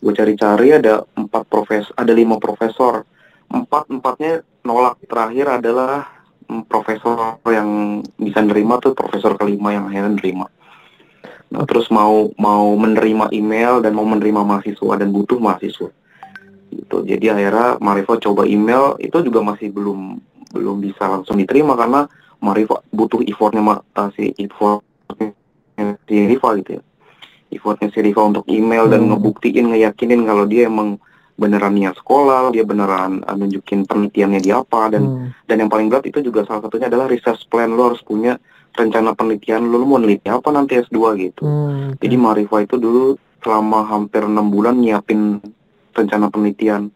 gue 0.00 0.12
cari-cari 0.16 0.68
ada 0.72 1.04
empat 1.14 1.44
profesor 1.46 1.92
ada 1.98 2.12
lima 2.16 2.40
profesor. 2.40 3.04
Empat 3.50 3.90
empatnya 3.90 4.46
nolak. 4.62 5.02
Terakhir 5.04 5.60
adalah 5.60 6.06
profesor 6.70 7.42
yang 7.50 8.00
bisa 8.16 8.40
nerima 8.42 8.78
tuh 8.78 8.94
profesor 8.94 9.34
kelima 9.36 9.74
yang 9.74 9.90
akhirnya 9.90 10.16
nerima. 10.16 10.46
Nah 11.50 11.66
terus 11.66 11.90
mau 11.90 12.30
mau 12.38 12.72
menerima 12.78 13.34
email 13.34 13.82
dan 13.82 13.92
mau 13.92 14.06
menerima 14.06 14.40
mahasiswa 14.46 14.94
dan 14.96 15.10
butuh 15.10 15.42
mahasiswa. 15.42 15.90
Gitu. 16.70 16.96
Jadi 17.02 17.26
akhirnya 17.26 17.76
Marifa 17.82 18.22
coba 18.22 18.46
email 18.46 18.94
itu 19.02 19.18
juga 19.26 19.42
masih 19.42 19.74
belum 19.74 20.22
belum 20.54 20.76
bisa 20.78 21.10
langsung 21.10 21.38
diterima 21.42 21.74
karena 21.74 22.06
Marifa 22.38 22.80
butuh 22.94 23.20
effortnya 23.26 23.82
eh, 23.98 24.10
si 24.14 24.24
effortnya 24.46 25.34
si 26.06 26.14
Riva 26.30 26.54
gitu 26.62 26.78
ya 26.78 26.82
effortnya 27.50 27.90
si 27.90 28.00
Riva 28.00 28.22
untuk 28.22 28.46
email 28.46 28.86
dan 28.86 29.04
Hmm. 29.04 29.14
ngebuktiin 29.14 29.70
ngeyakinin 29.70 30.24
kalau 30.24 30.44
dia 30.44 30.66
emang 30.66 30.96
beneran 31.34 31.72
niat 31.72 31.96
sekolah 31.96 32.52
dia 32.52 32.62
beneran 32.62 33.20
eh, 33.20 33.34
nunjukin 33.34 33.84
penelitiannya 33.84 34.40
di 34.40 34.50
apa 34.50 34.88
dan 34.88 35.02
Hmm. 35.04 35.28
dan 35.44 35.56
yang 35.58 35.70
paling 35.70 35.88
berat 35.88 36.04
itu 36.04 36.20
juga 36.20 36.44
salah 36.44 36.62
satunya 36.62 36.86
adalah 36.86 37.06
research 37.06 37.48
plan 37.48 37.70
lo 37.70 37.90
harus 37.90 38.00
punya 38.00 38.36
rencana 38.70 39.12
penelitian 39.12 39.66
lo, 39.66 39.76
lo 39.76 39.86
mau 39.86 39.98
neliti 39.98 40.28
apa 40.28 40.48
nanti 40.48 40.78
S2 40.78 40.98
gitu 41.18 41.42
Hmm, 41.42 41.92
oke. 41.92 41.98
jadi 41.98 42.14
Marifa 42.14 42.60
itu 42.60 42.76
dulu 42.76 43.16
selama 43.40 43.82
hampir 43.82 44.22
enam 44.22 44.46
bulan 44.46 44.76
nyiapin 44.76 45.40
rencana 45.90 46.28
penelitian, 46.28 46.92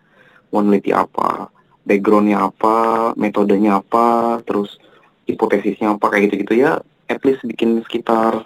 mau 0.49 0.61
neliti 0.61 0.93
apa, 0.93 1.51
backgroundnya 1.83 2.47
apa, 2.47 3.11
metodenya 3.17 3.81
apa, 3.81 4.39
terus 4.45 4.77
hipotesisnya 5.25 5.97
apa 5.97 6.05
kayak 6.09 6.31
gitu-gitu 6.31 6.63
ya. 6.63 6.79
At 7.05 7.25
least 7.25 7.43
bikin 7.43 7.83
sekitar 7.83 8.45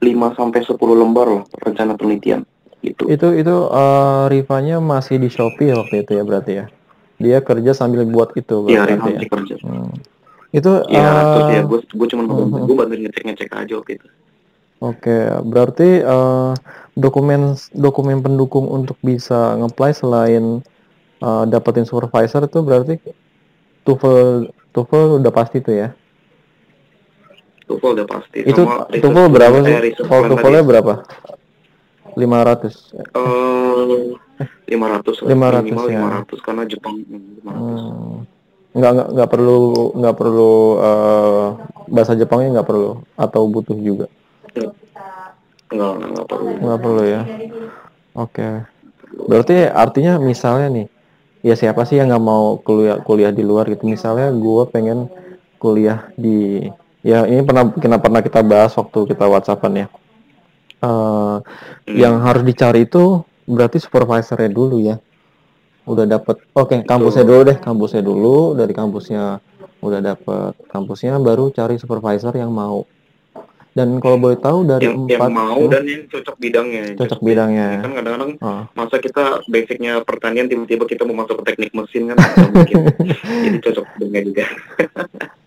5 0.00 0.38
sampai 0.38 0.60
10 0.64 0.76
lembar 0.80 1.26
lah 1.28 1.44
rencana 1.60 1.92
penelitian 1.94 2.42
gitu. 2.80 3.04
itu 3.06 3.28
itu 3.36 3.56
eh, 3.68 4.24
Rifanya 4.32 4.80
masih 4.80 5.20
di 5.20 5.28
Shopee 5.28 5.70
ya 5.70 5.76
waktu 5.78 6.04
itu 6.04 6.12
ya 6.16 6.24
berarti 6.24 6.52
ya 6.56 6.66
dia 7.20 7.38
kerja 7.44 7.76
sambil 7.76 8.08
buat 8.08 8.32
itu 8.32 8.64
Iya, 8.66 8.88
berarti 8.88 8.96
Rehan 8.96 9.12
ya 9.12 9.28
kerja. 9.28 9.54
Hmm. 9.60 9.92
itu 10.50 10.72
Iya, 10.88 11.10
terus 11.36 11.46
eh, 11.46 11.54
ya 11.54 11.62
gue 11.68 11.80
gue 11.84 12.06
cuma 12.10 12.22
bantu 12.26 12.42
mhm. 12.42 12.64
gue 12.66 12.76
bantu 12.80 12.94
ngecek-ngecek 12.96 13.48
aja 13.54 13.72
waktu 13.76 13.92
itu. 14.00 14.08
Oke, 14.80 15.18
berarti 15.44 15.88
eh, 16.00 16.52
dokumen 16.96 17.54
dokumen 17.76 18.24
pendukung 18.24 18.66
untuk 18.66 18.96
bisa 19.04 19.54
ngeplay 19.60 19.92
selain 19.92 20.64
eh, 21.20 21.44
dapetin 21.46 21.84
supervisor 21.84 22.48
itu 22.48 22.64
berarti 22.64 22.96
TOEFL 23.84 24.48
TOEFL 24.72 25.20
udah 25.20 25.32
pasti 25.36 25.60
tuh 25.60 25.76
ya. 25.76 25.88
TOEFL 27.70 27.90
udah 27.94 28.06
pasti. 28.10 28.38
Itu 28.42 28.66
TOEFL 28.98 29.26
berapa 29.30 29.56
sih? 29.62 29.74
Kalau 30.02 30.22
TOEFL-nya 30.26 30.62
berapa? 30.66 30.94
500. 32.18 32.90
Eh, 32.98 34.18
500 34.66 35.22
lah, 35.22 35.30
500 35.30 35.62
minimal 35.62 35.86
ya. 35.86 36.02
500 36.26 36.46
karena 36.46 36.62
Jepang 36.66 36.94
hmm, 37.06 37.46
500. 37.46 37.54
Hmm. 37.54 38.16
Nggak, 38.70 38.90
nggak, 38.94 39.08
nggak 39.18 39.30
perlu 39.30 39.58
nggak 39.98 40.16
perlu 40.16 40.52
eh, 40.78 41.46
bahasa 41.90 42.12
Jepangnya 42.14 42.48
nggak 42.60 42.68
perlu 42.70 42.90
atau 43.18 43.42
butuh 43.50 43.74
juga 43.74 44.06
Enggak, 44.54 44.74
enggak, 45.74 45.92
enggak 46.06 46.26
perlu. 46.30 46.50
nggak 46.54 46.80
perlu 46.82 47.02
ya 47.02 47.22
oke 48.14 48.48
berarti 49.26 49.54
artinya 49.66 50.22
misalnya 50.22 50.68
nih 50.70 50.86
ya 51.42 51.54
siapa 51.58 51.82
sih 51.82 51.98
yang 51.98 52.14
nggak 52.14 52.22
mau 52.22 52.62
kuliah 52.62 53.02
kuliah 53.02 53.34
di 53.34 53.42
luar 53.42 53.66
gitu 53.66 53.90
misalnya 53.90 54.30
gue 54.30 54.62
pengen 54.70 55.10
kuliah 55.58 56.06
di 56.14 56.70
ya 57.00 57.24
ini 57.24 57.40
pernah 57.40 57.64
pernah 57.66 57.98
pernah 57.98 58.20
kita 58.20 58.40
bahas 58.40 58.72
waktu 58.74 58.98
kita 59.06 59.24
whatsappan 59.24 59.74
ya 59.76 59.88
Eh, 60.80 61.36
Hmm. 61.84 61.92
yang 61.92 62.24
harus 62.24 62.40
dicari 62.40 62.88
itu 62.88 63.20
berarti 63.44 63.76
supervisornya 63.76 64.48
dulu 64.48 64.80
ya 64.80 64.96
udah 65.84 66.08
dapet 66.08 66.40
oke 66.56 66.88
kampusnya 66.88 67.20
dulu 67.20 67.40
deh 67.44 67.58
kampusnya 67.58 68.00
dulu 68.00 68.56
dari 68.56 68.72
kampusnya 68.72 69.44
udah 69.80 70.00
dapet 70.00 70.56
kampusnya 70.68 71.20
baru 71.20 71.50
cari 71.50 71.76
supervisor 71.76 72.32
yang 72.32 72.48
mau 72.48 72.88
dan 73.70 74.00
kalau 74.00 74.16
boleh 74.16 74.34
tahu 74.34 74.64
dari 74.64 74.88
yang, 74.88 75.04
empat 75.04 75.14
yang 75.20 75.30
mau 75.30 75.60
dan 75.68 75.84
yang 75.84 76.02
cocok 76.08 76.36
bidangnya. 76.36 76.84
cocok 76.96 77.20
bidangnya 77.22 77.68
Kan 77.80 77.92
kadang-kadang 77.94 78.30
Oh. 78.40 78.62
masa 78.72 78.96
kita 78.98 79.24
basicnya 79.46 79.92
pertanian 80.00 80.48
tiba-tiba 80.48 80.88
kita 80.88 81.04
mau 81.04 81.22
masuk 81.22 81.44
ke 81.44 81.54
teknik 81.54 81.70
mesin 81.70 82.08
kan. 82.08 82.16
Jadi 83.46 83.58
cocok 83.62 83.84
bidangnya 83.94 84.22
juga. 84.26 84.44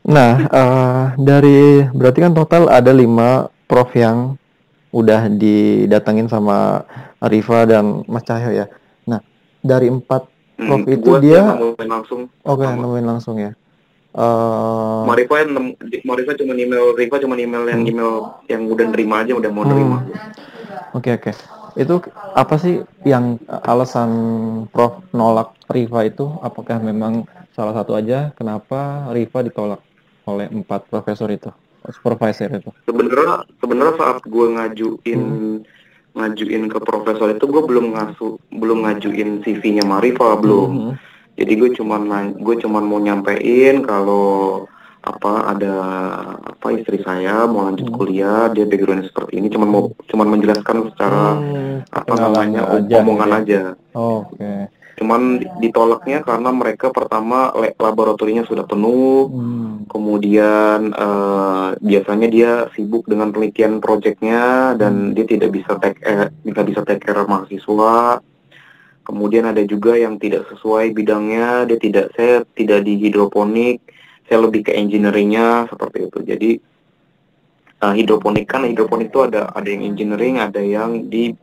Nah, 0.04 0.32
eh, 0.44 1.04
dari 1.16 1.60
berarti 1.88 2.20
kan 2.20 2.36
total 2.36 2.68
ada 2.68 2.92
lima 2.92 3.48
prof 3.66 3.88
yang 3.96 4.36
udah 4.92 5.32
didatengin 5.32 6.28
sama 6.28 6.84
Riva 7.24 7.64
dan 7.64 8.04
Mas 8.06 8.22
Cahyo 8.22 8.52
ya. 8.54 8.68
Nah, 9.08 9.24
dari 9.60 9.88
empat 9.88 10.28
Prof 10.54 10.86
itu 10.86 11.10
gua 11.10 11.18
dia- 11.18 11.50
langsung. 11.82 12.30
oke 12.42 12.62
Sama. 12.62 12.78
nemuin 12.78 13.08
langsung 13.08 13.36
ya. 13.38 13.52
Eh, 14.14 15.02
Marifa 15.04 15.42
yang 15.42 15.74
Marifa 16.06 16.38
cuma 16.38 16.54
email 16.54 16.94
Riva 16.94 17.18
cuma 17.18 17.34
email 17.34 17.66
yang 17.66 17.82
Hmm. 17.82 17.90
email 17.90 18.12
yang 18.46 18.62
udah 18.70 18.86
nerima 18.86 19.26
aja 19.26 19.34
udah 19.34 19.50
mau 19.50 19.66
Hmm. 19.66 19.72
nerima. 19.74 19.98
Oke 20.94 21.10
oke. 21.12 21.32
Itu 21.74 21.98
apa 22.32 22.62
sih 22.62 22.78
yang 23.02 23.42
alasan 23.50 24.12
Prof 24.70 25.02
nolak 25.10 25.58
Riva 25.66 26.06
itu? 26.06 26.30
Apakah 26.40 26.78
memang 26.78 27.26
salah 27.50 27.74
satu 27.74 27.98
aja 27.98 28.30
kenapa 28.32 29.10
Riva 29.10 29.42
ditolak 29.42 29.82
oleh 30.26 30.48
empat 30.48 30.88
profesor 30.88 31.28
itu, 31.28 31.52
supervisor 31.92 32.50
itu. 32.50 32.72
Sebenarnya 32.84 33.44
sebenarnya 33.58 33.96
saat 33.96 34.24
gue 34.24 34.46
ngajuin 34.50 35.22
ngajuin 36.14 36.64
ke 36.70 36.78
profesor 36.80 37.28
itu 37.28 37.44
gue 37.44 37.64
belum 37.64 37.92
ngasu 37.92 38.38
belum 38.52 38.86
ngajuin 38.86 39.42
CV-nya 39.42 39.84
Marifa 39.84 40.38
belum. 40.38 40.70
Mhm. 40.70 40.94
Jadi 41.34 41.54
gue 41.58 41.70
cuman 41.74 42.02
gue 42.36 42.56
cuman 42.60 42.84
mau 42.86 42.98
nyampein 42.98 43.82
kalau 43.82 44.64
apa 45.04 45.52
ada 45.52 45.76
apa 46.48 46.68
istri 46.72 47.04
saya 47.04 47.44
mau 47.44 47.68
lanjut 47.68 47.92
Hmm. 47.92 47.98
kuliah 47.98 48.48
dia 48.48 48.64
backgroundnya 48.64 49.04
seperti 49.04 49.36
ini 49.36 49.52
cuman 49.52 49.68
mau 49.68 49.84
cuman 50.08 50.28
menjelaskan 50.30 50.78
secara 50.88 51.36
Hmm, 51.36 51.84
apa 51.92 52.14
namanya 52.16 52.62
aja, 52.72 52.96
omongan 53.02 53.28
gitu 53.44 53.52
ya. 53.52 53.60
aja. 53.60 53.64
Oke. 53.92 54.54
Cuman 54.94 55.22
ditolaknya 55.60 56.22
karena 56.22 56.54
mereka 56.54 56.88
pertama 56.88 57.52
laboratorinya 57.76 58.46
sudah 58.46 58.64
penuh, 58.64 59.28
Hmm. 59.28 59.84
Kemudian 60.14 60.94
eh, 60.94 61.70
biasanya 61.82 62.28
dia 62.30 62.52
sibuk 62.78 63.10
dengan 63.10 63.34
penelitian 63.34 63.82
proyeknya 63.82 64.78
dan 64.78 65.18
dia 65.18 65.26
tidak 65.26 65.50
bisa 65.58 65.74
take 65.82 65.98
eh, 66.06 66.30
tidak 66.46 66.64
bisa 66.70 66.86
take 66.86 67.02
care 67.02 67.26
mahasiswa. 67.26 68.22
Kemudian 69.10 69.50
ada 69.50 69.66
juga 69.66 69.98
yang 69.98 70.22
tidak 70.22 70.46
sesuai 70.54 70.94
bidangnya, 70.94 71.66
dia 71.66 71.82
tidak 71.82 72.14
saya 72.14 72.46
tidak 72.54 72.86
di 72.86 73.02
hidroponik, 73.02 73.82
saya 74.30 74.46
lebih 74.46 74.70
ke 74.70 74.78
engineeringnya 74.78 75.66
seperti 75.74 76.06
itu. 76.06 76.20
Jadi 76.22 76.50
eh, 77.82 77.94
hidroponik 77.98 78.46
kan 78.46 78.70
hidroponik 78.70 79.10
itu 79.10 79.18
ada 79.26 79.50
ada 79.50 79.66
yang 79.66 79.82
engineering, 79.82 80.38
ada 80.38 80.62
yang 80.62 81.10
di 81.10 81.34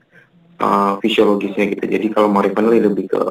eh, 0.62 0.92
fisiologisnya 1.02 1.74
gitu. 1.74 1.90
Jadi 1.90 2.06
kalau 2.14 2.30
Marifan 2.30 2.70
lebih 2.70 3.10
ke 3.10 3.22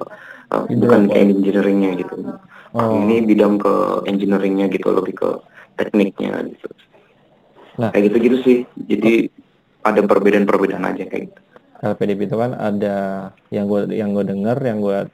eh, 0.51 0.63
bukan 0.67 1.08
ke 1.08 1.15
engineeringnya 1.15 1.96
gitu. 1.96 2.27
Oh. 2.75 3.01
Ini 3.01 3.25
bidang 3.25 3.57
ke 3.57 4.05
engineeringnya 4.05 4.69
gitu, 4.69 4.93
lebih 4.93 5.17
ke 5.17 5.29
tekniknya 5.79 6.45
gitu. 6.45 6.69
Nah. 7.81 7.89
Kayak 7.95 8.13
gitu-gitu 8.13 8.38
sih. 8.45 8.57
Jadi 8.85 9.31
ada 9.81 10.01
perbedaan-perbedaan 10.03 10.85
aja 10.85 11.03
kayak 11.07 11.31
gitu. 11.31 11.39
LPDP 11.79 12.27
itu 12.27 12.35
kan 12.35 12.51
ada 12.59 12.97
yang 13.55 13.71
gue 13.71 13.88
yang 13.95 14.11
gue 14.11 14.27
dengar 14.27 14.59
yang 14.59 14.83
gue 14.83 15.07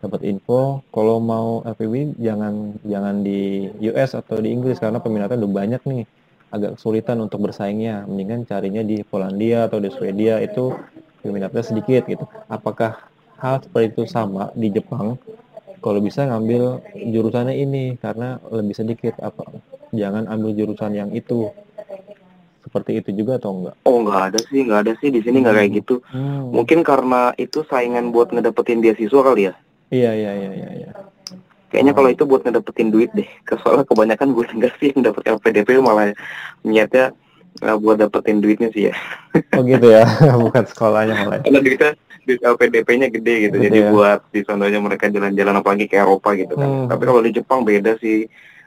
dapat 0.00 0.20
info 0.24 0.80
kalau 0.88 1.20
mau 1.20 1.60
LPDP 1.68 2.16
jangan 2.16 2.72
jangan 2.88 3.20
di 3.20 3.68
US 3.92 4.16
atau 4.16 4.40
di 4.40 4.48
Inggris 4.48 4.80
karena 4.80 4.96
peminatnya 4.96 5.36
udah 5.36 5.52
banyak 5.52 5.82
nih 5.84 6.08
agak 6.56 6.80
kesulitan 6.80 7.20
untuk 7.20 7.44
bersaingnya 7.44 8.08
mendingan 8.08 8.48
carinya 8.48 8.80
di 8.80 9.04
Polandia 9.04 9.68
atau 9.68 9.76
di 9.76 9.92
Swedia 9.92 10.40
itu 10.40 10.72
peminatnya 11.20 11.60
sedikit 11.60 12.08
gitu 12.08 12.24
apakah 12.48 12.96
hal 13.36 13.60
seperti 13.60 13.92
itu 13.92 14.02
sama 14.08 14.48
di 14.56 14.72
Jepang 14.72 15.20
kalau 15.78 15.98
bisa 15.98 16.24
ngambil 16.24 16.80
jurusannya 16.94 17.54
ini 17.54 17.84
karena 17.96 18.40
lebih 18.46 18.74
sedikit 18.74 19.14
apa 19.18 19.44
jangan 19.90 20.26
ambil 20.26 20.52
jurusan 20.52 20.92
yang 20.92 21.10
itu 21.10 21.50
seperti 22.60 22.98
itu 22.98 23.10
juga 23.14 23.38
atau 23.38 23.54
enggak 23.54 23.74
Oh 23.82 24.02
nggak 24.02 24.22
ada 24.26 24.40
sih, 24.42 24.60
nggak 24.60 24.80
ada 24.82 24.92
sih 24.98 25.08
di 25.08 25.20
sini 25.22 25.38
nggak 25.38 25.54
kayak 25.54 25.70
gitu. 25.76 26.02
Hmm. 26.10 26.50
Mungkin 26.50 26.82
karena 26.82 27.30
itu 27.36 27.62
saingan 27.62 28.10
buat 28.10 28.28
ngedapetin 28.28 28.82
beasiswa 28.82 29.20
kali 29.22 29.42
ya. 29.46 29.54
iya 29.88 30.10
iya 30.12 30.30
iya 30.34 30.50
iya 30.52 30.70
iya 30.76 30.90
Kayaknya 31.66 31.92
Oh. 31.92 31.96
kalau 31.96 32.08
itu 32.10 32.24
buat 32.24 32.42
ngedapetin 32.42 32.90
duit 32.90 33.10
deh. 33.14 33.26
Ke- 33.46 33.58
Soalnya 33.62 33.86
kebanyakan 33.86 34.28
gue 34.34 34.44
dengar 34.50 34.72
sih 34.76 34.90
yang 34.90 35.06
dapet 35.06 35.22
LPDP 35.24 35.78
malah 35.78 36.10
niatnya 36.62 37.14
eh, 37.62 37.76
buat 37.78 37.96
dapetin 37.96 38.42
duitnya 38.42 38.68
sih 38.74 38.90
ya. 38.90 38.94
Oh 39.54 39.62
gitu 39.62 39.86
ya, 39.86 40.02
bukan 40.44 40.64
sekolahnya 40.66 41.14
malah. 41.22 41.38
ya. 41.38 41.42
Karena 41.46 41.60
duitnya 41.62 41.90
duit 41.94 42.05
LPDP-nya 42.26 43.06
gede 43.08 43.34
gitu. 43.46 43.56
Gede 43.56 43.64
Jadi 43.70 43.78
ya. 43.78 43.88
buat 43.94 44.20
di 44.34 44.40
sananya 44.42 44.82
mereka 44.82 45.06
jalan-jalan 45.06 45.54
apalagi 45.62 45.86
ke 45.86 45.94
Eropa 45.94 46.34
gitu 46.34 46.58
kan. 46.58 46.66
Hmm. 46.66 46.86
Tapi 46.90 47.02
kalau 47.06 47.20
di 47.22 47.30
Jepang 47.32 47.62
beda 47.62 47.94
sih. 48.02 48.26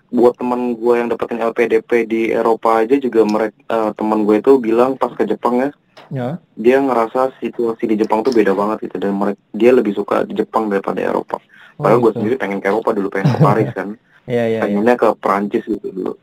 Buat 0.09 0.41
teman 0.41 0.73
gue 0.73 0.93
yang 0.97 1.05
dapetin 1.05 1.37
LPDP 1.37 2.09
di 2.09 2.21
Eropa 2.33 2.81
aja 2.81 2.97
juga 2.97 3.21
mereka 3.21 3.93
teman 3.93 4.25
gue 4.25 4.41
itu 4.41 4.57
bilang 4.57 4.97
pas 4.97 5.13
ke 5.13 5.21
Jepang 5.21 5.61
ya 5.61 5.69
Ya. 6.09 6.41
dia 6.57 6.81
ngerasa 6.81 7.37
situasi 7.37 7.85
di 7.85 7.93
Jepang 7.93 8.25
tuh 8.25 8.33
beda 8.33 8.57
banget 8.57 8.89
gitu 8.89 8.97
dan 8.97 9.13
mereka 9.13 9.37
dia 9.53 9.69
lebih 9.69 9.93
suka 9.93 10.25
di 10.25 10.33
Jepang 10.33 10.65
daripada 10.65 10.97
Eropa. 10.97 11.37
Padahal 11.77 12.01
gue 12.01 12.09
gitu. 12.09 12.17
sendiri 12.17 12.35
pengen 12.41 12.57
ke 12.57 12.73
Eropa 12.73 12.89
dulu 12.97 13.13
pengen 13.13 13.29
ke 13.29 13.39
Paris 13.45 13.69
kan, 13.77 13.93
Iya 14.25 14.33
iya 14.33 14.41
iya. 14.49 14.59
pengennya 14.65 14.95
ke 14.97 15.07
Perancis 15.21 15.63
gitu 15.69 15.87
dulu. 15.93 16.13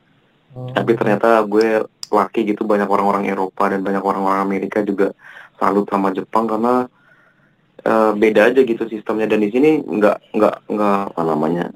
Oh. 0.59 0.67
Tapi 0.75 0.91
ternyata 0.99 1.39
gue 1.47 1.87
laki 2.11 2.41
gitu 2.51 2.67
banyak 2.67 2.91
orang-orang 2.91 3.31
Eropa 3.31 3.71
dan 3.71 3.87
banyak 3.87 4.03
orang-orang 4.03 4.41
Amerika 4.43 4.83
juga 4.83 5.15
salut 5.63 5.87
sama 5.87 6.11
Jepang 6.11 6.51
karena 6.51 6.91
eh, 7.87 8.11
beda 8.13 8.51
aja 8.51 8.61
gitu 8.61 8.83
sistemnya 8.87 9.31
dan 9.31 9.41
di 9.41 9.49
sini 9.49 9.79
nggak 9.79 10.35
nggak 10.35 10.55
nggak 10.67 10.99
apa 11.15 11.23
namanya 11.23 11.67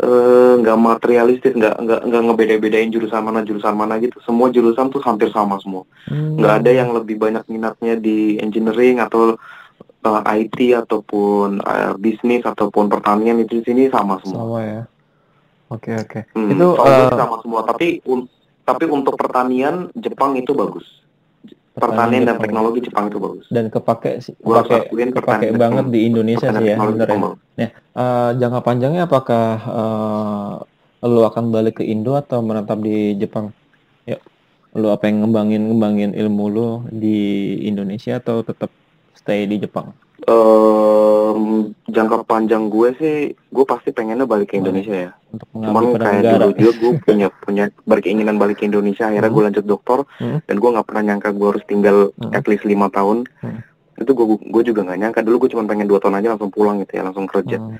eh, 0.00 0.52
nggak 0.58 0.78
materialistis 0.80 1.52
nggak 1.52 1.76
nggak 1.78 2.00
nggak 2.02 2.22
ngebeda-bedain 2.24 2.88
jurusan 2.88 3.22
mana 3.22 3.44
jurusan 3.44 3.76
mana 3.76 4.00
gitu 4.00 4.16
semua 4.24 4.48
jurusan 4.48 4.88
tuh 4.88 5.04
hampir 5.04 5.28
sama 5.28 5.60
semua 5.60 5.84
Hmm. 6.08 6.36
nggak 6.36 6.54
ada 6.60 6.70
yang 6.70 6.90
lebih 6.92 7.16
banyak 7.16 7.44
minatnya 7.46 7.96
di 7.96 8.36
engineering 8.36 9.00
atau 9.00 9.36
uh, 10.04 10.20
IT 10.26 10.56
ataupun 10.74 11.60
uh, 11.60 11.96
bisnis 11.96 12.44
ataupun 12.44 12.88
pertanian 12.88 13.40
itu 13.40 13.60
di 13.60 13.64
sini 13.64 13.82
sama 13.88 14.20
semua. 14.20 14.40
sama 14.40 14.60
ya. 14.60 14.82
Oke 15.72 15.96
oke. 15.96 16.20
Hmm, 16.36 16.52
Itu 16.52 16.76
eh, 16.76 17.08
sama 17.10 17.40
semua. 17.40 17.64
Tapi 17.64 18.04
un- 18.04 18.28
tapi 18.62 18.84
untuk 18.84 19.16
pertanian 19.16 19.88
Jepang 19.96 20.36
itu 20.36 20.52
bagus. 20.52 20.84
Pertanian 21.74 22.22
dan 22.22 22.38
teknologi 22.38 22.86
Jepang 22.86 23.10
itu 23.10 23.18
bagus. 23.18 23.46
dan 23.50 23.66
kepake 23.66 24.22
sih- 24.22 24.38
Gua 24.38 24.62
kepake 24.62 25.10
kepake 25.10 25.46
banget 25.54 25.86
di 25.90 26.00
Indonesia 26.06 26.48
sih 26.48 26.64
ya, 26.64 26.78
ya. 26.78 26.86
Jepang 26.86 27.20
bagus. 27.20 27.38
Eh, 27.58 28.30
jangka 28.38 28.60
panjangnya 28.62 29.02
apakah 29.04 29.46
eh, 29.58 30.52
lu 31.04 31.20
akan 31.20 31.50
balik 31.50 31.82
ke 31.82 31.84
Indo 31.84 32.14
atau 32.14 32.40
menetap 32.40 32.78
di 32.78 33.18
Jepang? 33.18 33.50
Ya. 34.06 34.22
Lu 34.72 34.90
apa 34.90 35.06
yang 35.06 35.26
ngembangin 35.26 35.66
ngembangin 35.66 36.10
ilmu 36.14 36.44
lu 36.46 36.68
di 36.88 37.18
Indonesia 37.62 38.18
atau 38.18 38.40
tetap 38.40 38.70
stay 39.12 39.44
di 39.44 39.58
Jepang? 39.58 39.90
Em, 40.24 41.40
jangka 41.84 42.24
panjang 42.24 42.66
gue 42.66 42.88
sih, 42.96 43.16
gue 43.34 43.64
pasti 43.64 43.90
pengennya 43.90 44.24
balik 44.24 44.50
ke 44.50 44.56
Indonesia 44.56 44.94
ya. 44.94 45.10
Untuk 45.30 45.48
Cuman 45.52 45.82
kayak 45.94 46.22
negara. 46.22 46.34
dulu 46.40 46.52
juga 46.54 46.72
gue 46.74 46.92
punya 47.06 47.28
punya 47.30 47.64
berkeinginan 47.84 48.36
balik 48.36 48.58
ke 48.58 48.64
Indonesia. 48.64 49.04
Akhirnya 49.04 49.28
Hmm. 49.28 49.36
gue 49.36 49.44
lanjut 49.44 49.64
dokter 49.64 49.98
Hmm. 50.18 50.38
dan 50.40 50.56
gue 50.56 50.70
nggak 50.70 50.86
pernah 50.86 51.02
nyangka 51.04 51.28
gue 51.30 51.48
harus 51.50 51.64
tinggal 51.64 51.96
Hmm. 52.14 52.32
at 52.32 52.44
least 52.46 52.64
lima 52.64 52.88
tahun. 52.88 53.28
Hmm. 53.40 53.60
Itu 53.94 54.10
gue 54.12 54.26
gue 54.40 54.62
juga 54.64 54.80
nggak 54.82 54.98
nyangka. 54.98 55.20
Dulu 55.20 55.36
gue 55.44 55.50
cuma 55.52 55.64
pengen 55.64 55.86
dua 55.86 56.00
tahun 56.00 56.18
aja 56.18 56.28
langsung 56.32 56.50
pulang 56.50 56.80
gitu 56.80 56.92
ya, 56.94 57.02
langsung 57.02 57.26
kerja. 57.26 57.58
Hmm. 57.58 57.76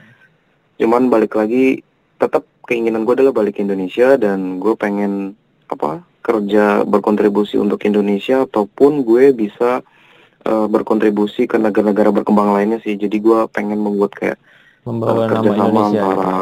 Cuman 0.76 1.08
balik 1.08 1.32
lagi, 1.34 1.80
tetap 2.16 2.44
keinginan 2.64 3.02
gue 3.02 3.14
adalah 3.14 3.32
balik 3.32 3.56
ke 3.56 3.62
Indonesia 3.62 4.16
dan 4.16 4.58
gue 4.58 4.74
pengen 4.74 5.32
apa 5.66 6.00
kerja 6.20 6.82
berkontribusi 6.82 7.56
untuk 7.56 7.80
Indonesia 7.82 8.44
ataupun 8.44 9.00
gue 9.02 9.32
bisa 9.32 9.84
eh, 10.44 10.66
berkontribusi 10.68 11.48
ke 11.48 11.56
negara-negara 11.56 12.12
berkembang 12.12 12.52
lainnya 12.54 12.78
sih. 12.84 12.94
Jadi 12.94 13.16
gue 13.20 13.48
pengen 13.50 13.80
membuat 13.80 14.12
kayak 14.16 14.38
Membawa 14.84 15.24
uh, 15.24 15.28
kerjasama 15.32 15.64
Indonesia. 15.64 16.04
antara 16.04 16.36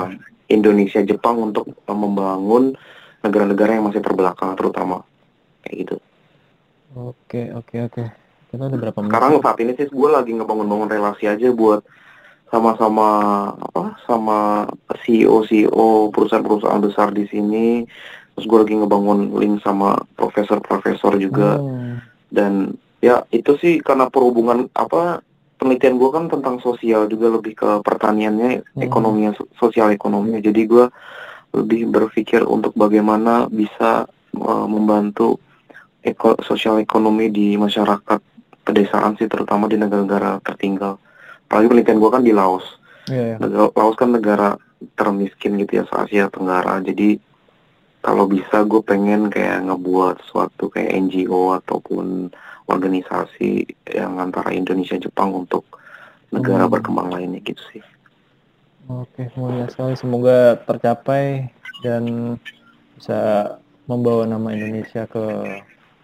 Indonesia 0.51 1.01
Jepang 1.07 1.37
untuk 1.39 1.65
uh, 1.87 1.95
membangun 1.95 2.75
negara-negara 3.23 3.79
yang 3.79 3.87
masih 3.87 4.03
terbelakang 4.03 4.59
terutama 4.59 5.07
kayak 5.63 5.77
gitu. 5.87 5.97
Oke 6.99 7.55
oke 7.55 7.77
oke. 7.87 8.03
Kita 8.51 8.69
udah 8.69 8.79
berapa 8.83 8.99
menit? 8.99 9.09
Sekarang 9.15 9.33
saat 9.41 9.59
ini 9.63 9.73
sih 9.79 9.87
gue 9.89 10.09
lagi 10.11 10.35
ngebangun-bangun 10.35 10.91
relasi 10.91 11.25
aja 11.31 11.49
buat 11.55 11.87
sama-sama 12.53 13.09
apa 13.57 13.97
sama 14.05 14.69
CEO 15.07 15.47
CEO 15.49 16.13
perusahaan-perusahaan 16.13 16.83
besar 16.85 17.15
di 17.15 17.25
sini. 17.31 17.87
Terus 18.37 18.45
gue 18.45 18.59
lagi 18.59 18.75
ngebangun 18.77 19.39
link 19.39 19.63
sama 19.63 19.97
profesor-profesor 20.19 21.17
juga 21.17 21.63
Hmm. 21.63 22.03
dan 22.29 22.75
ya 23.03 23.27
itu 23.29 23.59
sih 23.59 23.83
karena 23.83 24.07
perhubungan 24.07 24.71
apa 24.73 25.21
penelitian 25.59 25.99
gue 25.99 26.11
kan 26.11 26.25
tentang 26.27 26.59
sosial 26.59 27.07
juga 27.07 27.35
lebih 27.35 27.55
ke 27.55 27.71
pertaniannya 27.83 28.63
Hmm. 28.63 28.81
ekonominya 28.81 29.35
so- 29.35 29.51
sosial 29.59 29.91
ekonominya 29.91 30.39
jadi 30.39 30.63
gue 30.65 30.87
lebih 31.53 31.91
berpikir 31.91 32.43
untuk 32.43 32.73
bagaimana 32.73 33.47
bisa 33.47 34.07
uh, 34.33 34.67
membantu 34.67 35.37
eko, 36.01 36.39
sosial 36.41 36.79
ekonomi 36.79 37.29
di 37.29 37.55
masyarakat 37.55 38.19
pedesaan 38.63 39.15
sih 39.15 39.27
terutama 39.27 39.67
di 39.67 39.77
negara-negara 39.77 40.39
tertinggal 40.41 40.97
apalagi 41.45 41.69
penelitian 41.69 41.99
gue 41.99 42.11
kan 42.11 42.23
di 42.23 42.33
Laos 42.33 42.65
Iya, 43.11 43.35
iya. 43.35 43.37
negara, 43.37 43.67
Laos 43.75 43.97
kan 43.99 44.11
negara 44.11 44.49
termiskin 44.95 45.59
gitu 45.59 45.79
ya 45.79 45.85
se 45.85 45.95
Asia 45.95 46.27
Tenggara 46.27 46.79
jadi 46.79 47.19
kalau 47.99 48.27
bisa 48.27 48.63
gue 48.63 48.83
pengen 48.83 49.27
kayak 49.27 49.63
ngebuat 49.63 50.23
suatu 50.25 50.67
kayak 50.67 50.91
NGO 51.07 51.55
ataupun 51.55 52.31
organisasi 52.73 53.69
yang 53.93 54.17
antara 54.19 54.51
Indonesia 54.53 54.97
Jepang 54.97 55.33
untuk 55.37 55.65
negara 56.33 56.65
Hmm. 56.65 56.73
berkembang 56.73 57.09
lainnya 57.13 57.41
gitu 57.45 57.61
sih 57.73 57.85
Oke, 58.91 59.31
mulia 59.39 59.71
sekali. 59.71 59.95
Semoga 59.95 60.59
tercapai 60.67 61.47
dan 61.87 62.35
bisa 62.99 63.19
membawa 63.87 64.27
nama 64.27 64.51
Indonesia 64.51 65.07
ke 65.07 65.23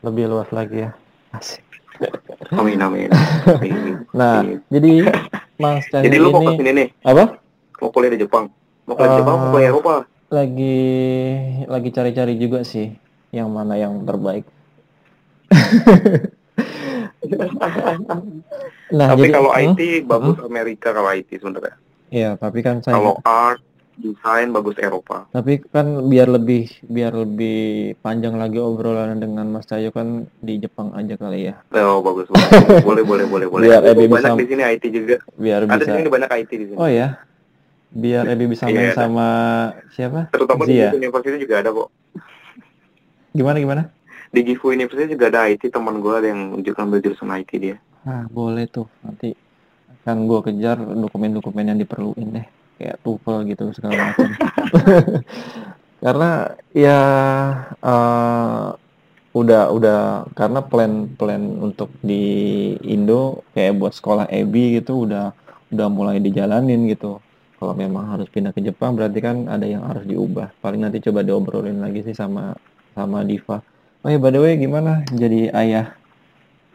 lebih 0.07 0.31
luas 0.31 0.49
lagi 0.55 0.87
ya. 0.87 0.91
Asik. 1.35 1.65
amin 2.55 2.79
amin, 2.79 3.11
Amin. 3.11 3.97
Nah, 4.19 4.47
Amin. 4.47 4.59
jadi 4.71 4.93
Mas 5.59 5.83
Cahyo 5.91 6.07
jadi 6.07 6.17
lu 6.23 6.31
mau 6.31 6.39
ini 6.41 6.49
ke 6.49 6.53
sini 6.63 6.71
nih 6.71 6.89
apa? 7.03 7.25
mau 7.83 7.91
kuliah 7.91 8.13
di 8.15 8.21
Jepang 8.23 8.47
Mau 8.87 8.95
ke 8.95 9.05
Jepang 9.11 9.37
mau 9.43 9.51
ke 9.51 9.59
Eh, 9.59 9.69
Eropa? 9.69 9.95
lagi 10.31 10.79
lagi 11.67 11.89
cari-cari 11.91 12.35
juga 12.39 12.63
sih 12.63 12.95
yang 13.35 13.51
mana 13.51 13.75
yang 13.75 14.07
terbaik. 14.07 14.47
Nah, 18.89 19.07
Tapi 19.11 19.21
jadi 19.23 19.33
kalau 19.33 19.51
hmm, 19.51 19.61
IT 19.71 19.81
bagus 20.05 20.37
Amerika 20.41 20.89
kalau 20.91 21.11
IT 21.11 21.31
sebenarnya. 21.35 21.75
ya, 22.09 22.31
tapi 22.35 22.59
kan 22.61 22.81
saya 22.81 22.97
Kalau 22.97 23.21
art, 23.23 23.61
desain 23.95 24.49
bagus 24.49 24.79
Eropa. 24.79 25.27
tapi 25.29 25.59
kan 25.61 25.85
biar 26.07 26.27
lebih 26.27 26.71
biar 26.83 27.13
lebih 27.13 27.59
panjang 27.99 28.35
lagi 28.35 28.57
obrolan 28.57 29.19
dengan 29.19 29.45
Mas 29.49 29.67
Cahyo 29.67 29.91
kan 29.91 30.07
di 30.39 30.57
Jepang 30.57 30.95
aja 30.95 31.15
kali 31.15 31.51
ya. 31.51 31.59
Oh 31.75 31.99
bagus 31.99 32.31
bagus. 32.31 32.79
boleh 32.87 33.03
boleh 33.03 33.27
boleh 33.27 33.47
boleh. 33.47 33.67
Biar 33.67 33.83
Ebi 33.85 34.07
banyak 34.07 34.23
bisa- 34.31 34.39
di 34.39 34.47
sini 34.47 34.63
IT 34.65 34.85
juga. 34.89 35.17
Biar 35.35 35.61
Ada 35.61 35.75
di 35.75 35.81
bisa 35.81 35.93
sini 35.95 36.09
banyak 36.09 36.31
IT 36.33 36.51
di 36.53 36.65
sini. 36.65 36.79
Oh 36.79 36.87
ya. 36.87 37.09
Biar 37.89 38.25
Ebi 38.29 38.45
bisa 38.47 38.65
main 38.67 38.77
Iya, 38.79 38.85
ada. 38.87 38.97
sama 38.97 39.27
siapa? 39.91 40.21
Terutama 40.31 40.63
di 40.63 40.73
Zia. 40.73 40.89
Gifu 40.89 40.97
University 40.99 41.37
juga 41.41 41.55
ada 41.59 41.71
kok. 41.73 41.89
Gimana 43.31 43.57
gimana? 43.59 43.83
Di 44.29 44.41
Gifu 44.45 44.73
University 44.73 45.17
juga 45.17 45.33
ada 45.33 45.49
IT 45.49 45.73
teman 45.73 46.05
gue 46.05 46.15
ada 46.15 46.29
yang 46.29 46.57
ambil 46.61 47.01
jurusan 47.01 47.33
IT 47.33 47.51
dia. 47.57 47.77
Nah, 48.05 48.25
boleh 48.29 48.65
tuh. 48.69 48.89
Nanti 49.05 49.37
akan 50.09 50.25
gua 50.25 50.41
kejar 50.41 50.81
dokumen-dokumen 50.81 51.69
yang 51.69 51.79
diperluin 51.81 52.29
deh. 52.33 52.47
Kayak 52.81 52.97
TOEFL 53.05 53.39
gitu 53.53 53.65
segala 53.77 53.95
macam. 54.09 54.31
Karena 56.05 56.31
ya 56.73 57.01
eh, 57.77 58.67
udah 59.37 59.63
udah 59.69 60.01
karena 60.33 60.65
plan-plan 60.65 61.43
untuk 61.61 61.93
di 62.01 62.73
Indo 62.89 63.45
kayak 63.53 63.77
buat 63.77 63.93
sekolah 63.93 64.25
EBI 64.33 64.81
gitu 64.81 65.05
udah 65.05 65.37
udah 65.69 65.89
mulai 65.93 66.23
dijalanin 66.23 66.89
gitu. 66.89 67.21
Kalau 67.59 67.75
memang 67.75 68.15
harus 68.15 68.31
pindah 68.31 68.55
ke 68.55 68.63
Jepang 68.63 68.95
berarti 68.95 69.19
kan 69.21 69.51
ada 69.51 69.67
yang 69.67 69.85
harus 69.85 70.07
diubah. 70.07 70.55
Paling 70.63 70.87
nanti 70.87 71.03
coba 71.03 71.27
diobrolin 71.27 71.83
lagi 71.83 72.07
sih 72.07 72.15
sama 72.15 72.55
sama 72.95 73.27
Diva. 73.27 73.61
Oh 74.07 74.09
ya 74.09 74.19
by 74.23 74.31
the 74.31 74.39
way 74.39 74.55
gimana 74.55 75.03
jadi 75.11 75.51
ayah 75.59 75.99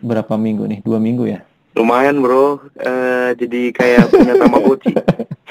berapa 0.04 0.36
minggu 0.36 0.68
nih? 0.68 0.80
Dua 0.84 1.00
minggu 1.00 1.24
ya? 1.32 1.40
Lumayan 1.74 2.22
bro, 2.22 2.60
Eh, 2.78 3.30
jadi 3.40 3.72
kayak 3.74 4.12
punya 4.14 4.36
Tamagotchi. 4.38 4.94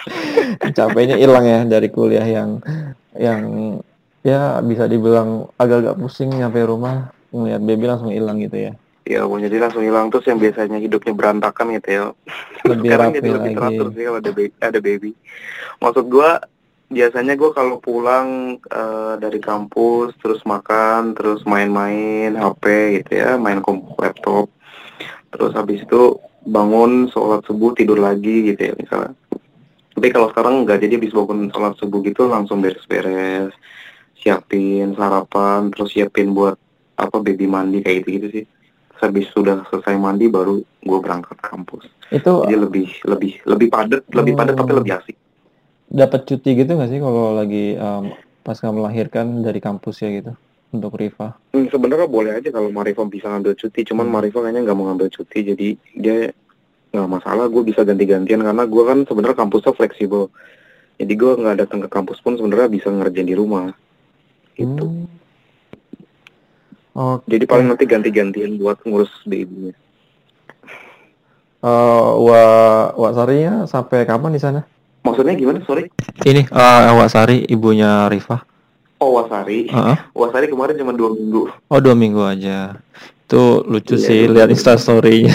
Capeknya 0.78 1.16
hilang 1.18 1.42
ya 1.48 1.64
dari 1.66 1.88
kuliah 1.88 2.22
yang 2.22 2.62
yang 3.16 3.40
ya 4.22 4.60
bisa 4.62 4.86
dibilang 4.86 5.50
agak-agak 5.58 5.98
pusing 5.98 6.30
nyampe 6.30 6.62
rumah 6.62 7.10
ngeliat 7.32 7.62
baby 7.64 7.84
langsung 7.88 8.12
hilang 8.12 8.38
gitu 8.38 8.70
ya. 8.70 8.72
Ya, 9.02 9.26
mau 9.26 9.34
jadi 9.34 9.58
langsung 9.58 9.82
hilang 9.82 10.14
terus 10.14 10.30
yang 10.30 10.38
biasanya 10.38 10.78
hidupnya 10.78 11.10
berantakan 11.10 11.74
gitu 11.74 11.88
ya. 11.90 12.02
Lebih 12.62 12.86
Sekarang 12.86 13.10
jadi 13.10 13.28
lebih 13.34 13.52
teratur 13.58 13.86
sih 13.90 14.02
kalau 14.06 14.18
ada 14.22 14.30
baby. 14.30 14.52
Ada 14.62 14.78
baby. 14.78 15.10
Maksud 15.82 16.06
gua 16.06 16.38
biasanya 16.92 17.34
gua 17.34 17.50
kalau 17.50 17.80
pulang 17.80 18.60
eh, 18.60 19.14
dari 19.16 19.40
kampus 19.40 20.14
terus 20.20 20.44
makan, 20.44 21.16
terus 21.16 21.42
main-main 21.42 22.36
HP 22.36 22.64
gitu 23.02 23.12
ya, 23.18 23.34
main 23.36 23.64
kom 23.64 23.82
laptop. 23.96 24.52
Terus 25.32 25.52
habis 25.56 25.82
itu 25.82 26.20
bangun 26.44 27.08
sholat 27.08 27.42
subuh 27.48 27.72
tidur 27.72 27.96
lagi 27.96 28.52
gitu 28.52 28.60
ya 28.60 28.74
misalnya. 28.76 29.16
Tapi 29.92 30.08
kalau 30.08 30.28
sekarang 30.28 30.64
enggak, 30.64 30.80
jadi 30.84 30.96
habis 31.00 31.12
bangun 31.12 31.48
sholat 31.48 31.74
subuh 31.76 32.00
gitu 32.00 32.28
langsung 32.28 32.60
beres-beres, 32.60 33.52
siapin 34.16 34.92
sarapan, 34.94 35.72
terus 35.72 35.92
siapin 35.92 36.32
buat 36.32 36.56
apa 36.96 37.18
baby 37.18 37.48
mandi 37.48 37.80
kayak 37.80 38.04
gitu 38.04 38.08
gitu 38.20 38.28
sih. 38.28 38.44
Terus 38.92 39.00
habis 39.00 39.26
sudah 39.32 39.64
selesai 39.68 39.96
mandi 39.96 40.28
baru 40.28 40.60
gue 40.60 40.98
berangkat 41.00 41.38
kampus. 41.40 41.88
Itu 42.12 42.44
Jadi 42.44 42.56
lebih 42.56 42.88
lebih 43.08 43.32
lebih 43.48 43.68
padat, 43.72 44.02
lebih 44.12 44.32
padat 44.36 44.54
tapi 44.54 44.72
Oh. 44.72 44.78
lebih 44.84 44.92
asik. 45.00 45.16
Dapat 45.92 46.24
cuti 46.24 46.56
gitu 46.56 46.72
nggak 46.72 46.88
sih 46.88 47.00
kalau 47.04 47.36
lagi 47.36 47.76
um, 47.76 48.16
pasca 48.40 48.72
melahirkan 48.72 49.44
dari 49.44 49.60
kampus 49.60 50.00
ya 50.00 50.08
gitu 50.08 50.32
untuk 50.72 50.96
Riva? 50.96 51.36
Hmm, 51.52 51.68
sebenarnya 51.68 52.08
boleh 52.08 52.32
aja 52.40 52.48
kalau 52.48 52.72
Marifa 52.72 53.04
bisa 53.04 53.28
ngambil 53.28 53.52
cuti, 53.60 53.84
cuman 53.84 54.08
Hmm. 54.08 54.14
Marifa 54.16 54.40
kayaknya 54.40 54.64
nggak 54.64 54.76
mau 54.76 54.88
ngambil 54.88 55.08
cuti, 55.12 55.38
jadi 55.52 55.68
dia 55.92 56.16
nggak 56.96 57.10
masalah. 57.12 57.44
Gue 57.52 57.60
bisa 57.60 57.84
ganti-gantian 57.84 58.40
karena 58.40 58.64
gue 58.64 58.82
kan 58.88 58.98
sebenarnya 59.04 59.36
kampusnya 59.36 59.72
fleksibel. 59.76 60.32
Jadi 60.96 61.12
gue 61.12 61.32
nggak 61.44 61.56
datang 61.60 61.80
ke 61.84 61.88
kampus 61.92 62.24
pun 62.24 62.40
sebenarnya 62.40 62.72
bisa 62.72 62.88
ngerjain 62.88 63.28
di 63.28 63.36
rumah. 63.36 63.68
Gitu. 64.56 64.84
Hmm. 64.88 65.08
Oke. 66.92 67.36
Jadi 67.36 67.44
paling 67.44 67.68
nanti 67.68 67.84
ganti-gantian 67.84 68.56
buat 68.56 68.80
ngurus 68.84 69.12
baby-nya. 69.28 69.76
Eh, 71.62 72.10
wa 72.16 72.42
Wak 72.96 73.12
Sarinya 73.12 73.68
sampai 73.68 74.08
kapan 74.08 74.32
di 74.34 74.40
sana? 74.40 74.60
Maksudnya 75.02 75.34
gimana? 75.34 75.58
Sorry. 75.66 75.90
Ini 76.22 76.46
uh, 76.50 76.94
Wak 77.02 77.10
Sari 77.10 77.42
ibunya 77.50 78.06
Riva. 78.06 78.46
Oh 79.02 79.18
Wasari. 79.18 79.66
Heeh. 79.66 79.96
Wasari 80.14 80.46
kemarin 80.46 80.78
cuma 80.78 80.94
dua 80.94 81.10
minggu. 81.10 81.50
Oh 81.66 81.80
dua 81.82 81.98
minggu 81.98 82.22
aja. 82.22 82.78
Itu 83.26 83.66
lucu 83.66 83.98
Iya, 83.98 84.06
sih 84.06 84.30
lihat 84.30 84.54
instastorynya. 84.54 85.34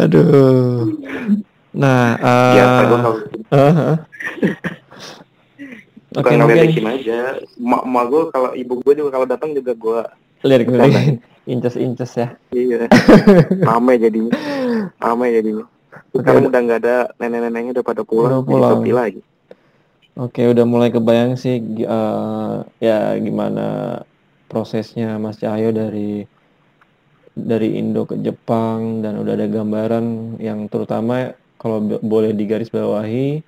Aduh. 0.00 0.96
Nah, 1.76 2.16
gue 2.56 2.64
kalau 2.80 3.20
uh-huh. 3.52 3.96
Oke 6.12 6.28
bukan 6.28 6.44
mungkin 6.44 6.56
ngeledekin 6.56 6.88
aja. 6.88 7.40
Mak 7.60 7.82
mak 7.88 8.04
gue 8.08 8.22
kalau 8.32 8.50
ibu 8.56 8.80
gue 8.80 8.94
juga 8.96 9.10
kalau 9.16 9.26
datang 9.28 9.52
juga 9.52 9.72
gue 9.76 10.00
lirik 10.42 10.68
lirik 10.68 11.22
inces-inces 11.46 12.12
ya. 12.14 12.28
iya 12.54 12.86
rame 13.68 13.98
jadinya 13.98 14.32
rame 14.98 15.26
jadinya. 15.34 15.66
Sekarang 16.12 16.48
udah 16.48 16.60
nggak 16.60 16.80
ada 16.84 16.96
nenek-neneknya 17.20 17.70
udah 17.80 17.84
pada 17.84 18.02
pulang, 18.04 18.40
Udah 18.40 18.40
pulang. 18.44 18.80
jadi 18.84 18.92
lagi. 18.92 19.20
Oke, 20.12 20.44
udah 20.44 20.64
mulai 20.68 20.92
kebayang 20.92 21.40
sih 21.40 21.56
eh, 21.82 22.54
ya 22.84 23.16
gimana 23.16 24.00
prosesnya 24.46 25.16
Mas 25.16 25.40
Cahyo 25.40 25.72
dari 25.72 26.28
dari 27.32 27.80
Indo 27.80 28.04
ke 28.04 28.20
Jepang 28.20 29.00
dan 29.00 29.16
udah 29.16 29.32
ada 29.32 29.48
gambaran 29.48 30.36
yang 30.36 30.68
terutama 30.68 31.32
kalau 31.56 31.80
bo- 31.80 32.02
boleh 32.04 32.36
digarisbawahi 32.36 33.40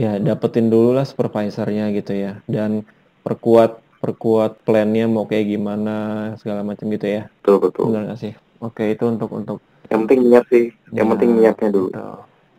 ya 0.00 0.16
dapetin 0.16 0.72
dulu 0.72 0.96
lah 0.96 1.04
supervisornya 1.04 1.92
gitu 1.92 2.16
ya 2.16 2.40
dan 2.48 2.80
perkuat 3.20 3.83
perkuat 4.04 4.60
plannya 4.62 5.08
mau 5.08 5.24
kayak 5.24 5.48
gimana 5.48 5.94
segala 6.36 6.60
macam 6.60 6.84
gitu 6.86 7.08
ya 7.08 7.32
Betul 7.40 7.56
betul. 7.64 7.84
benar 7.88 8.02
nggak 8.06 8.20
sih 8.20 8.32
oke 8.60 8.84
itu 8.84 9.04
untuk 9.08 9.32
untuk 9.32 9.58
Yang 9.84 10.00
penting 10.04 10.20
niat 10.24 10.44
sih, 10.48 10.64
yang 10.92 11.06
Ya. 11.06 11.10
penting 11.12 11.30
niatnya 11.36 11.68
dulu. 11.68 11.88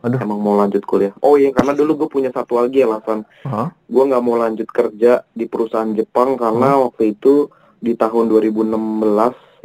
Aduh. 0.06 0.20
Emang 0.22 0.38
mau 0.38 0.54
lanjut 0.54 0.86
kuliah. 0.86 1.10
Oh 1.26 1.34
iya, 1.34 1.50
karena 1.50 1.74
dulu 1.74 2.06
gue 2.06 2.10
punya 2.14 2.30
satu 2.30 2.62
lagi 2.62 2.86
alasan. 2.86 3.26
Hah? 3.42 3.74
Gue 3.90 4.04
nggak 4.06 4.22
mau 4.22 4.38
lanjut 4.38 4.70
kerja 4.70 5.26
di 5.34 5.50
perusahaan 5.50 5.90
Jepang 5.90 6.38
karena 6.38 6.78
waktu 6.78 7.18
itu 7.18 7.50
di 7.82 7.98
tahun 7.98 8.30
2016 8.30 9.02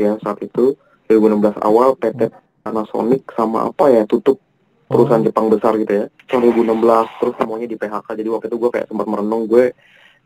ya 0.00 0.16
saat 0.18 0.40
itu 0.40 0.72
2016 1.06 1.60
awal 1.60 1.92
PT 1.94 2.32
Panasonic 2.64 3.28
sama 3.36 3.68
apa 3.68 3.92
ya 3.92 4.08
tutup 4.08 4.40
perusahaan 4.88 5.20
Jepang 5.20 5.52
besar 5.52 5.76
gitu 5.76 5.92
ya 5.92 6.04
2016 6.26 7.20
terus 7.20 7.34
semuanya 7.36 7.68
di 7.68 7.76
PHK 7.76 8.08
jadi 8.10 8.28
waktu 8.32 8.48
itu 8.48 8.56
gue 8.56 8.70
kayak 8.72 8.86
sempat 8.88 9.04
merenung 9.04 9.44
gue 9.44 9.76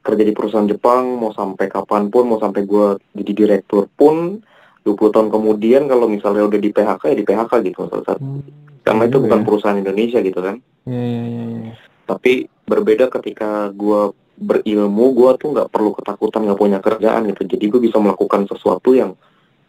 kerja 0.05 0.21
di 0.21 0.31
perusahaan 0.31 0.69
Jepang 0.69 1.17
mau 1.17 1.33
sampai 1.33 1.67
kapan 1.67 2.07
pun 2.07 2.29
mau 2.29 2.37
sampai 2.37 2.63
gue 2.63 2.87
jadi 3.17 3.33
direktur 3.33 3.89
pun 3.91 4.45
20 4.85 5.01
tahun 5.11 5.29
kemudian 5.33 5.89
kalau 5.89 6.05
misalnya 6.07 6.45
udah 6.45 6.61
di 6.61 6.69
PHK 6.69 7.03
ya 7.09 7.17
di 7.17 7.25
PHK 7.25 7.53
gitu 7.65 7.89
Hmm, 8.15 8.45
karena 8.85 9.09
itu 9.09 9.17
juga 9.17 9.25
bukan 9.25 9.41
ya. 9.41 9.47
perusahaan 9.49 9.81
Indonesia 9.81 10.21
gitu 10.21 10.39
kan 10.39 10.61
Iya, 10.85 11.01
iya, 11.01 11.23
iya, 11.25 11.45
iya. 11.49 11.73
tapi 12.05 12.33
berbeda 12.63 13.09
ketika 13.11 13.73
gue 13.73 14.13
berilmu 14.37 15.15
gue 15.15 15.31
tuh 15.39 15.49
nggak 15.51 15.73
perlu 15.73 15.97
ketakutan 15.97 16.45
nggak 16.45 16.61
punya 16.61 16.79
kerjaan 16.79 17.25
gitu 17.33 17.49
jadi 17.49 17.65
gue 17.65 17.81
bisa 17.81 17.97
melakukan 17.97 18.45
sesuatu 18.45 18.93
yang 18.93 19.17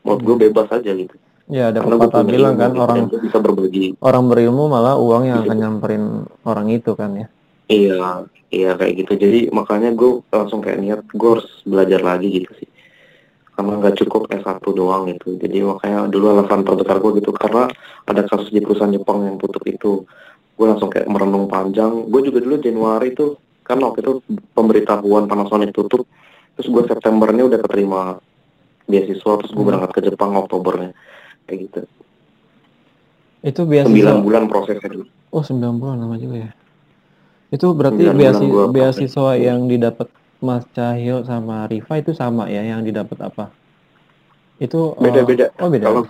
menurut 0.03 0.21
gue 0.21 0.35
Hmm. 0.35 0.45
bebas 0.45 0.67
aja 0.69 0.91
gitu 0.91 1.15
Ya, 1.45 1.69
ada 1.69 1.77
karena 1.77 1.95
gue 1.95 2.09
pepatah 2.09 2.25
bilang 2.25 2.55
kan 2.57 2.71
gitu, 2.73 2.81
orang 2.81 2.97
bisa 3.21 3.37
berbagi 3.37 3.85
orang 4.01 4.23
berilmu 4.25 4.65
malah 4.65 4.97
uang 4.97 5.23
yang 5.23 5.39
Iya. 5.39 5.45
akan 5.45 5.57
nyamperin 5.57 6.03
orang 6.41 6.67
itu 6.67 6.91
kan 6.91 7.13
ya. 7.13 7.27
Iya, 7.65 8.25
iya 8.49 8.71
kayak 8.77 8.93
gitu. 9.01 9.13
Jadi 9.17 9.39
makanya 9.49 9.89
gue 9.91 10.21
langsung 10.29 10.61
kayak 10.61 10.79
niat 10.79 11.01
gue 11.07 11.29
harus 11.29 11.49
belajar 11.65 12.01
lagi 12.01 12.29
gitu 12.29 12.51
sih. 12.55 12.69
Karena 13.55 13.79
nggak 13.79 13.95
cukup 14.03 14.27
S1 14.29 14.61
doang 14.67 15.07
gitu. 15.09 15.33
Jadi 15.35 15.63
makanya 15.63 16.05
dulu 16.05 16.35
alasan 16.35 16.61
terbesar 16.61 16.99
gue 16.99 17.11
gitu 17.17 17.31
karena 17.31 17.71
ada 18.05 18.21
kasus 18.21 18.51
di 18.51 18.59
perusahaan 18.59 18.91
Jepang 18.91 19.23
yang 19.23 19.37
tutup 19.39 19.63
itu. 19.65 20.03
Gue 20.55 20.65
langsung 20.67 20.87
kayak 20.87 21.07
merenung 21.07 21.47
panjang. 21.47 22.05
Gue 22.07 22.21
juga 22.21 22.39
dulu 22.39 22.59
Januari 22.59 23.11
tuh 23.11 23.35
kan 23.65 23.81
waktu 23.81 24.05
itu 24.05 24.21
pemberitahuan 24.53 25.25
Panasonic 25.25 25.73
tutup. 25.73 26.05
Terus 26.55 26.67
gue 26.69 26.83
Septembernya 26.85 27.49
udah 27.49 27.59
keterima 27.59 28.01
beasiswa 28.85 29.31
terus 29.41 29.51
gue 29.51 29.57
Hmm. 29.57 29.69
berangkat 29.73 29.91
ke 29.91 30.01
Jepang 30.05 30.37
Oktobernya 30.37 30.93
kayak 31.47 31.59
gitu. 31.65 31.79
Itu 33.41 33.61
Sembilan 33.65 33.89
beasiswa. 33.89 34.21
bulan 34.21 34.43
prosesnya 34.45 34.89
dulu. 34.91 35.05
Oh, 35.31 35.41
9 35.41 35.75
bulan 35.75 35.95
lama 35.97 36.15
juga 36.15 36.37
ya. 36.39 36.51
Itu 37.55 37.71
berarti 37.71 38.03
bulan 38.03 38.69
beasiswa, 38.69 39.31
yang 39.33 39.65
didapat 39.65 40.11
Mas 40.37 40.67
Cahyo 40.69 41.23
sama 41.23 41.65
Riva 41.65 41.93
itu 41.95 42.11
sama 42.11 42.45
ya 42.45 42.61
yang 42.61 42.83
didapat 42.83 43.15
apa? 43.23 43.49
Itu 44.57 44.93
eh, 44.93 45.01
Beda-beda. 45.01 45.45
Oh, 45.57 45.71
beda. 45.71 45.87
Kalau 45.87 46.03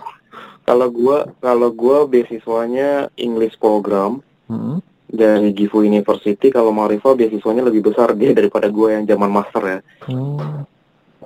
Kalau 0.66 0.88
gua 0.90 1.18
kalau 1.38 1.70
gua 1.70 1.98
beasiswanya 2.04 3.06
English 3.16 3.54
program 3.56 4.18
Hmm. 4.46 4.78
dari 5.06 5.50
Gifu 5.50 5.82
University. 5.82 6.50
Kalau 6.50 6.70
Marifa 6.70 7.14
beasiswanya 7.14 7.62
lebih 7.62 7.82
besar 7.84 8.10
dia 8.12 8.30
daripada 8.30 8.66
gua 8.66 8.94
yang 8.94 9.06
zaman 9.06 9.30
master 9.30 9.62
ya. 9.62 9.78
Hmm. 10.06 10.66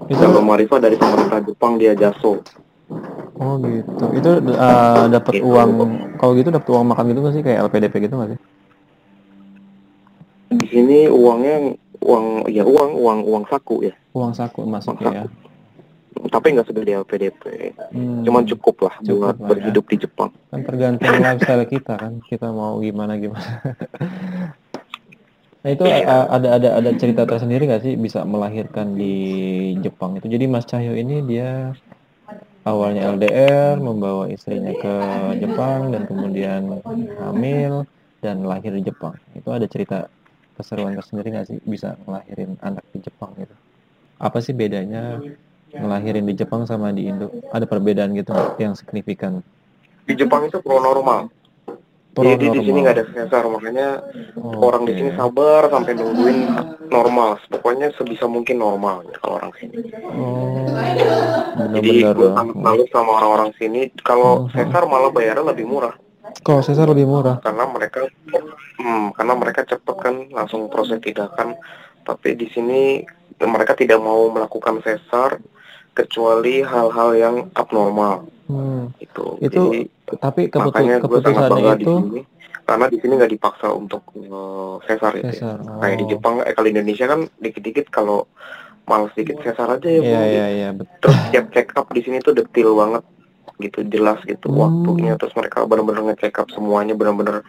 Itu 0.07 0.17
Kalau 0.17 0.41
Marifa 0.41 0.77
dari 0.77 0.97
pemerintah 0.97 1.41
Jepang 1.41 1.77
dia 1.77 1.93
jaso. 1.95 2.41
oh 3.35 3.55
gitu. 3.59 4.05
Itu 4.13 4.31
uh, 4.51 5.09
dapat 5.09 5.33
Gitu. 5.33 5.45
uang 5.47 5.71
kalau 6.17 6.33
gitu 6.35 6.49
dapat 6.51 6.69
uang 6.69 6.85
makan 6.87 7.05
gitu 7.09 7.19
nggak 7.21 7.35
sih 7.35 7.43
kayak 7.43 7.59
LPDP 7.65 7.95
gitu 8.05 8.15
nggak 8.17 8.31
sih? 8.33 8.41
Di 10.51 10.67
sini 10.67 10.99
uangnya 11.07 11.57
uang 12.01 12.49
ya 12.51 12.65
uang 12.67 12.91
uang 12.97 13.19
uang 13.23 13.45
saku 13.47 13.87
ya. 13.87 13.95
Uang 14.13 14.35
saku 14.35 14.67
masuknya 14.67 15.13
ya. 15.13 15.25
Tapi 16.21 16.53
nggak 16.53 16.67
segede 16.69 16.93
LPDP. 17.01 17.43
Hmm. 17.95 18.21
Cuman 18.27 18.45
cukup 18.45 18.85
lah 18.85 18.95
Cukup 19.01 19.15
buat 19.15 19.31
lah 19.31 19.39
ya. 19.39 19.49
berhidup 19.49 19.85
di 19.89 19.97
Jepang. 19.99 20.31
kan 20.51 20.61
tergantung 20.67 21.15
lifestyle 21.17 21.65
kita 21.65 21.95
kan 21.95 22.13
kita 22.27 22.51
mau 22.51 22.83
gimana 22.83 23.15
gimana 23.15 23.63
nah 25.61 25.71
itu 25.71 25.85
Iya. 25.85 26.09
uh, 26.09 26.27
ada 26.33 26.49
ada 26.57 26.69
ada 26.81 26.91
cerita 26.97 27.23
tersendiri 27.23 27.69
nggak 27.69 27.85
sih 27.85 27.95
bisa 27.95 28.25
melahirkan 28.25 28.97
di 28.97 29.15
Jepang 29.79 30.17
itu 30.17 30.27
jadi 30.27 30.49
Mas 30.49 30.65
Cahyo 30.65 30.97
ini 30.97 31.21
dia 31.23 31.77
awalnya 32.65 33.13
LDR 33.13 33.77
membawa 33.77 34.27
istrinya 34.27 34.73
ke 34.73 34.95
Jepang 35.37 35.93
dan 35.93 36.09
kemudian 36.09 36.81
hamil 37.21 37.85
dan 38.19 38.43
lahir 38.43 38.73
di 38.73 38.83
Jepang 38.83 39.15
itu 39.37 39.47
ada 39.53 39.69
cerita 39.69 40.09
keseruan 40.61 40.93
tersendiri 40.95 41.33
nggak 41.33 41.47
sih 41.49 41.59
bisa 41.65 41.97
ngelahirin 42.05 42.61
anak 42.61 42.85
di 42.93 43.01
Jepang 43.01 43.33
gitu 43.35 43.57
apa 44.21 44.39
sih 44.39 44.53
bedanya 44.53 45.19
ngelahirin 45.73 46.29
di 46.29 46.35
Jepang 46.37 46.69
sama 46.69 46.93
di 46.93 47.09
Indo 47.09 47.33
ada 47.49 47.65
perbedaan 47.65 48.13
gitu 48.13 48.31
yang 48.61 48.77
signifikan 48.77 49.41
Di 50.05 50.19
Jepang 50.19 50.43
itu 50.43 50.59
pro 50.59 50.83
normal. 50.83 51.31
Jadi 52.11 52.51
di 52.51 52.61
sini 52.67 52.83
nggak 52.83 52.97
ada 52.99 53.07
sensor 53.15 53.47
makanya 53.47 54.03
orang 54.43 54.83
di 54.83 54.99
sini 54.99 55.15
sabar 55.15 55.71
sampai 55.71 55.95
nungguin 55.95 56.39
normal. 56.91 57.39
Pokoknya 57.47 57.95
sebisa 57.95 58.27
mungkin 58.27 58.59
normal 58.59 59.07
ya 59.07 59.15
kalau 59.23 59.39
orang 59.39 59.55
sini. 59.63 59.79
Oh, 60.11 60.67
Jadi 61.79 62.03
benar-benar. 62.03 62.15
gue 62.19 62.27
ya. 62.27 62.35
sangat 62.35 62.89
sama 62.91 63.11
orang-orang 63.23 63.51
sini. 63.55 63.81
Kalau 64.03 64.51
Mhm. 64.51 64.59
sesar 64.59 64.83
malah 64.91 65.15
bayarnya 65.15 65.47
lebih 65.55 65.71
murah 65.71 65.95
Kalau 66.41 66.61
sesar 66.61 66.87
lebih 66.87 67.05
murah. 67.05 67.37
karena 67.39 67.65
mereka, 67.67 68.09
hmm, 68.77 69.13
karena 69.13 69.35
mereka 69.35 69.61
cepet 69.63 69.97
kan 69.97 70.15
langsung 70.31 70.67
proses 70.67 70.99
tindakan. 70.99 71.55
Tapi 72.01 72.33
di 72.33 72.49
sini 72.49 73.05
mereka 73.39 73.73
tidak 73.73 73.99
mau 73.99 74.27
melakukan 74.27 74.81
sesar 74.81 75.37
kecuali 75.91 76.61
hal-hal 76.61 77.11
yang 77.15 77.37
abnormal 77.53 78.25
Hmm. 78.47 78.91
itu. 78.99 79.39
Itu 79.39 79.71
Jadi 79.71 79.87
Tapi 80.13 80.43
keputu 80.49 80.75
makanya 80.75 80.97
gue 80.99 81.21
sangat 81.21 81.23
keputusannya 81.23 81.51
bangga 81.53 81.73
di 81.73 81.85
itu 81.85 81.95
sini 81.95 82.21
karena 82.61 82.87
di 82.87 82.99
sini 82.99 83.13
nggak 83.15 83.33
dipaksa 83.33 83.67
untuk 83.71 84.03
eh, 84.13 84.75
sesar 84.85 85.13
itu. 85.15 85.23
ya. 85.23 85.31
sesar. 85.31 85.57
Kayak 85.77 85.97
di 85.97 86.05
Oh. 86.05 86.11
Jepang, 86.11 86.35
eh 86.41 86.51
kalau 86.51 86.69
Indonesia 86.69 87.07
kan 87.07 87.21
dikit-dikit 87.37 87.87
kalau 87.89 88.27
malas 88.85 89.13
dikit 89.13 89.39
sesar 89.41 89.71
aja 89.71 89.87
ya. 89.89 90.01
Iya 90.01 90.23
iya 90.27 90.47
iya 90.49 90.69
betul. 90.73 90.99
Terus 91.05 91.19
tiap 91.31 91.47
check 91.53 91.69
up 91.73 91.87
di 91.89 92.01
sini 92.01 92.19
tuh 92.19 92.35
detil 92.35 92.75
banget 92.75 93.07
gitu, 93.61 93.85
jelas 93.85 94.19
gitu 94.25 94.49
Hmm. 94.49 94.59
waktunya. 94.59 95.15
Terus 95.15 95.33
mereka 95.33 95.63
benar-benar 95.63 96.03
nge-check 96.09 96.35
up 96.37 96.49
semuanya 96.51 96.93
benar-benar 96.93 97.45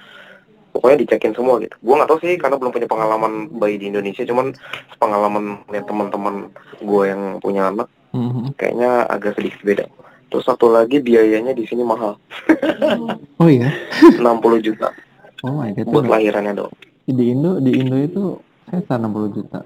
pokoknya 0.72 1.04
dicekin 1.04 1.32
semua 1.32 1.60
gitu. 1.60 1.76
Gue 1.78 1.96
nggak 1.96 2.08
tahu 2.08 2.20
sih 2.22 2.36
karena 2.36 2.56
belum 2.56 2.72
punya 2.72 2.86
pengalaman 2.86 3.32
bayi 3.54 3.76
di 3.76 3.88
Indonesia, 3.88 4.24
cuman 4.24 4.56
pengalaman 4.98 5.44
lihat 5.68 5.84
teman-teman 5.84 6.48
gue 6.78 7.04
yang 7.04 7.22
punya 7.38 7.68
anak 7.68 7.88
Mhm. 8.12 8.56
kayaknya 8.56 9.04
agak 9.06 9.36
sedikit 9.36 9.60
beda. 9.62 9.86
Terus 10.28 10.48
satu 10.48 10.68
lagi 10.68 11.00
biayanya 11.00 11.52
di 11.52 11.64
sini 11.66 11.84
mahal, 11.84 12.16
Oh 13.42 13.48
iya. 13.48 13.68
60 14.14 14.24
juta 14.62 14.96
Oh 15.44 15.52
my 15.54 15.72
god. 15.74 15.88
buat 15.88 16.08
lahirannya 16.08 16.56
dong. 16.56 16.72
di 17.04 17.26
Indo 17.28 17.60
di 17.60 17.72
Indo 17.74 17.98
itu 17.98 18.24
sesar 18.66 18.96
60 18.98 19.28
juta. 19.34 19.60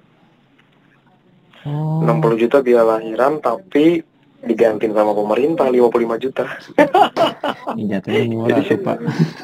Oh. 1.66 2.02
60 2.02 2.38
juta 2.40 2.62
biaya 2.62 2.86
lahiran 2.88 3.38
tapi 3.40 4.02
digantiin 4.46 4.94
sama 4.94 5.12
pemerintah 5.12 5.68
55 5.68 6.24
juta. 6.24 6.46
Jatuhnya 7.90 8.24
murah 8.30 8.62
tuh 8.62 8.80
Pak. 8.80 8.98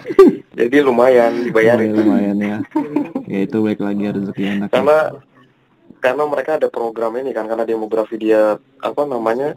Jadi 0.59 0.77
lumayan 0.79 1.47
dibayarin. 1.47 1.91
lumayan 1.91 2.37
ya. 2.37 2.57
Ya 3.25 3.39
itu 3.43 3.57
baik 3.59 3.81
lagi 3.81 4.03
rezeki 4.07 4.43
anak. 4.47 4.69
ya. 4.69 4.73
Karena 4.77 4.97
karena 6.01 6.23
mereka 6.25 6.51
ada 6.57 6.67
program 6.67 7.13
ini 7.17 7.29
kan 7.31 7.45
karena 7.45 7.65
demografi 7.65 8.17
dia 8.17 8.57
apa 8.81 9.01
namanya 9.05 9.53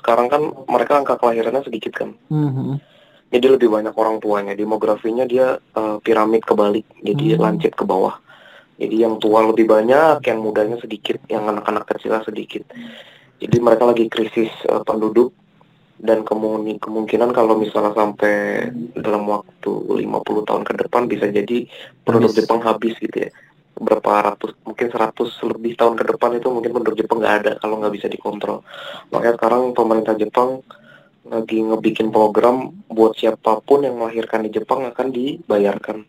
sekarang 0.00 0.28
kan 0.28 0.42
mereka 0.66 1.00
angka 1.00 1.16
kelahirannya 1.16 1.62
sedikit 1.62 1.92
kan. 1.96 2.14
Mhm. 2.28 2.78
Jadi 3.26 3.46
lebih 3.50 3.68
banyak 3.68 3.92
orang 3.92 4.22
tuanya. 4.22 4.54
Demografinya 4.54 5.26
dia 5.26 5.58
eh, 5.58 5.96
piramid 6.00 6.46
kebalik. 6.46 6.86
Jadi 7.02 7.34
Hmm. 7.34 7.42
lancip 7.42 7.74
ke 7.74 7.82
bawah. 7.82 8.14
Jadi 8.76 9.02
yang 9.02 9.16
tua 9.16 9.40
lebih 9.40 9.64
banyak, 9.66 10.20
yang 10.22 10.38
mudanya 10.38 10.76
sedikit, 10.76 11.16
yang 11.26 11.48
anak-anak 11.48 11.88
kecil 11.88 12.12
sedikit. 12.22 12.62
Jadi 13.36 13.56
mereka 13.60 13.84
lagi 13.84 14.04
krisis 14.08 14.52
eh, 14.64 14.82
penduduk 14.84 15.32
dan 15.96 16.28
kemungkinan 16.28 16.76
kemungkinan 16.76 17.32
kalau 17.32 17.56
misalnya 17.56 17.96
sampai 17.96 18.68
dalam 19.00 19.24
waktu 19.24 19.72
50 19.96 20.48
tahun 20.48 20.62
ke 20.68 20.72
depan 20.86 21.08
bisa 21.08 21.32
jadi 21.32 21.64
penduduk 22.04 22.36
Habis. 22.36 22.40
Jepang 22.44 22.60
habis 22.60 22.94
gitu 23.00 23.16
ya. 23.16 23.30
Berapa 23.76 24.32
ratus, 24.32 24.56
mungkin 24.64 24.88
100 24.88 25.52
lebih 25.52 25.76
tahun 25.76 26.00
ke 26.00 26.04
depan 26.16 26.40
itu 26.40 26.48
mungkin 26.48 26.72
penduduk 26.72 26.96
Jepang 26.96 27.20
nggak 27.20 27.34
ada 27.44 27.52
kalau 27.60 27.80
nggak 27.80 27.92
bisa 27.92 28.08
dikontrol. 28.08 28.64
Makanya 29.12 29.36
sekarang 29.36 29.62
pemerintah 29.76 30.16
Jepang 30.16 30.64
lagi 31.26 31.58
ngebikin 31.58 32.08
program 32.14 32.72
buat 32.88 33.18
siapa 33.18 33.60
pun 33.64 33.82
yang 33.82 33.98
melahirkan 33.98 34.46
di 34.46 34.50
Jepang 34.52 34.86
akan 34.86 35.10
dibayarkan 35.12 36.06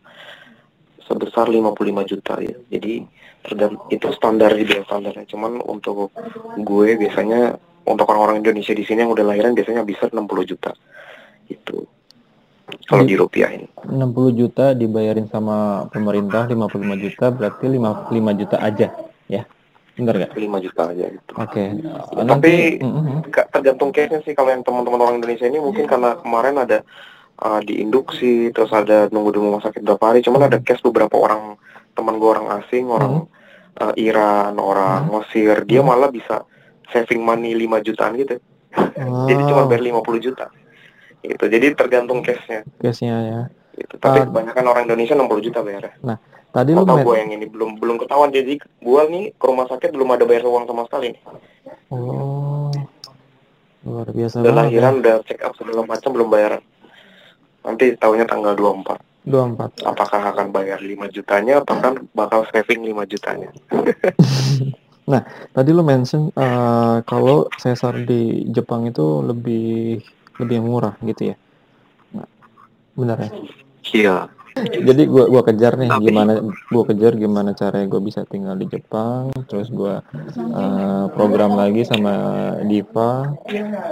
sebesar 1.08 1.48
55 1.48 1.72
juta 2.04 2.36
ya. 2.38 2.56
Jadi 2.68 3.08
tergant- 3.42 3.88
itu 3.90 4.08
standar 4.12 4.52
gitu 4.54 4.78
ya 4.78 4.84
standarnya. 4.84 5.26
Cuman 5.26 5.64
untuk 5.64 6.12
gue 6.54 6.90
biasanya 6.96 7.56
untuk 7.88 8.04
orang-orang 8.06 8.44
Indonesia 8.44 8.76
di 8.76 8.84
sini 8.84 9.08
yang 9.08 9.16
udah 9.16 9.24
lahiran 9.24 9.56
biasanya 9.56 9.82
bisa 9.82 10.12
60 10.12 10.44
juta. 10.44 10.76
Itu 11.48 11.88
kalau 12.84 13.08
Di- 13.08 13.16
dirupiahin 13.16 13.64
60 13.88 14.36
juta 14.36 14.76
dibayarin 14.76 15.32
sama 15.32 15.88
pemerintah 15.88 16.44
55 16.44 17.00
juta 17.00 17.26
berarti 17.32 17.66
55 17.66 18.36
juta 18.36 18.58
aja 18.60 18.88
ya. 19.32 19.44
Bener 19.98 20.28
gak? 20.28 20.32
5 20.36 20.60
juta 20.62 20.82
aja 20.94 21.06
gitu. 21.10 21.32
Oke. 21.34 21.64
Uh, 21.74 22.22
Tapi-. 22.22 22.78
Ka- 23.32 23.50
tergantung 23.50 23.90
case-nya 23.90 24.22
sih 24.22 24.36
kalau 24.36 24.54
yang 24.54 24.62
teman-teman 24.62 25.00
orang 25.00 25.16
Indonesia 25.18 25.48
ini 25.48 25.58
mungkin 25.58 25.88
karena 25.88 26.20
kemarin 26.22 26.60
ada 26.60 26.84
uh, 27.40 27.60
diinduksi 27.60 28.50
terus 28.50 28.70
ada 28.70 29.08
nunggu 29.08 29.32
di 29.32 29.40
rumah 29.40 29.60
sakit 29.60 29.82
berapa 29.82 30.04
hari 30.04 30.20
cuman 30.22 30.42
ada 30.44 30.58
case 30.60 30.82
beberapa 30.82 31.14
orang 31.16 31.56
teman 31.94 32.16
gue 32.16 32.30
orang 32.30 32.48
asing 32.58 32.86
orang 32.88 33.26
uh, 33.76 33.94
Iran 33.96 34.56
orang 34.56 35.10
Mesir 35.12 35.62
dia 35.64 35.80
Hmm. 35.80 35.90
malah 35.90 36.10
bisa 36.10 36.46
saving 36.88 37.22
money 37.22 37.54
5 37.54 37.82
jutaan 37.84 38.14
gitu 38.16 38.38
jadi 39.30 39.42
cuma 39.44 39.64
Wow. 39.64 39.70
bayar 39.70 39.84
50 39.84 40.20
juta 40.22 40.46
itu 41.20 41.44
jadi 41.44 41.74
tergantung 41.74 42.22
case-nya 42.22 42.62
Case-nya 42.78 43.16
ya. 43.20 43.42
gitu. 43.76 43.98
tapi 43.98 44.22
Ah. 44.22 44.26
kebanyakan 44.26 44.66
orang 44.68 44.84
Indonesia 44.86 45.14
60 45.14 45.42
juta 45.42 45.60
bayarnya 45.62 45.94
Tadi 46.48 46.72
lu 46.72 46.82
atau 46.82 46.96
men- 46.96 47.06
gue 47.06 47.16
yang 47.18 47.32
ini 47.34 47.46
belum 47.46 47.78
belum 47.78 47.96
ketahuan 48.00 48.32
jadi 48.32 48.56
gue 48.58 49.02
nih 49.10 49.36
ke 49.36 49.46
rumah 49.46 49.68
sakit 49.68 49.92
belum 49.92 50.10
ada 50.10 50.24
bayar 50.24 50.48
uang 50.48 50.64
sama 50.64 50.88
sekali 50.88 51.12
nih. 51.12 51.22
Oh. 51.92 52.72
Luar 53.84 54.08
biasa 54.10 54.42
udah 54.42 54.54
lahiran 54.58 55.00
udah 55.00 55.22
check 55.24 55.40
up 55.40 55.54
segala 55.54 55.84
macam 55.84 56.10
belum 56.10 56.28
bayaran 56.28 56.64
nanti 57.68 57.94
tahunya 58.00 58.24
tanggal 58.24 58.56
24 58.56 58.98
Ya. 59.28 59.44
24. 59.44 59.84
apakah 59.84 60.22
akan 60.32 60.56
bayar 60.56 60.80
5 60.80 61.12
jutanya 61.12 61.60
apakah 61.60 62.00
bakal 62.16 62.48
saving 62.48 62.80
5 62.88 63.12
jutanya 63.12 63.52
Tadi 65.56 65.70
lu 65.72 65.84
mention 65.88 66.30
eh, 66.36 66.98
kalau 67.08 67.48
sesar 67.56 68.04
di 68.04 68.44
Jepang 68.52 68.88
itu 68.92 69.24
lebih 69.24 70.04
lebih 70.38 70.60
murah 70.62 71.00
gitu 71.02 71.34
ya. 71.34 71.36
Nah, 72.14 72.28
benar 72.94 73.18
ya? 73.26 73.32
iya 73.96 74.16
Jadi 74.66 75.04
gua 75.06 75.26
gua 75.30 75.42
kejar 75.46 75.74
nih 75.78 75.90
Tapi- 75.92 76.04
gimana 76.10 76.32
gua 76.72 76.84
kejar 76.88 77.14
gimana 77.18 77.50
caranya 77.54 77.88
gua 77.90 78.02
bisa 78.02 78.22
tinggal 78.26 78.56
di 78.58 78.66
Jepang, 78.70 79.32
terus 79.46 79.70
gua 79.70 80.02
eh, 80.38 81.06
program 81.14 81.54
lagi 81.58 81.86
sama 81.86 82.14
Diva 82.66 83.34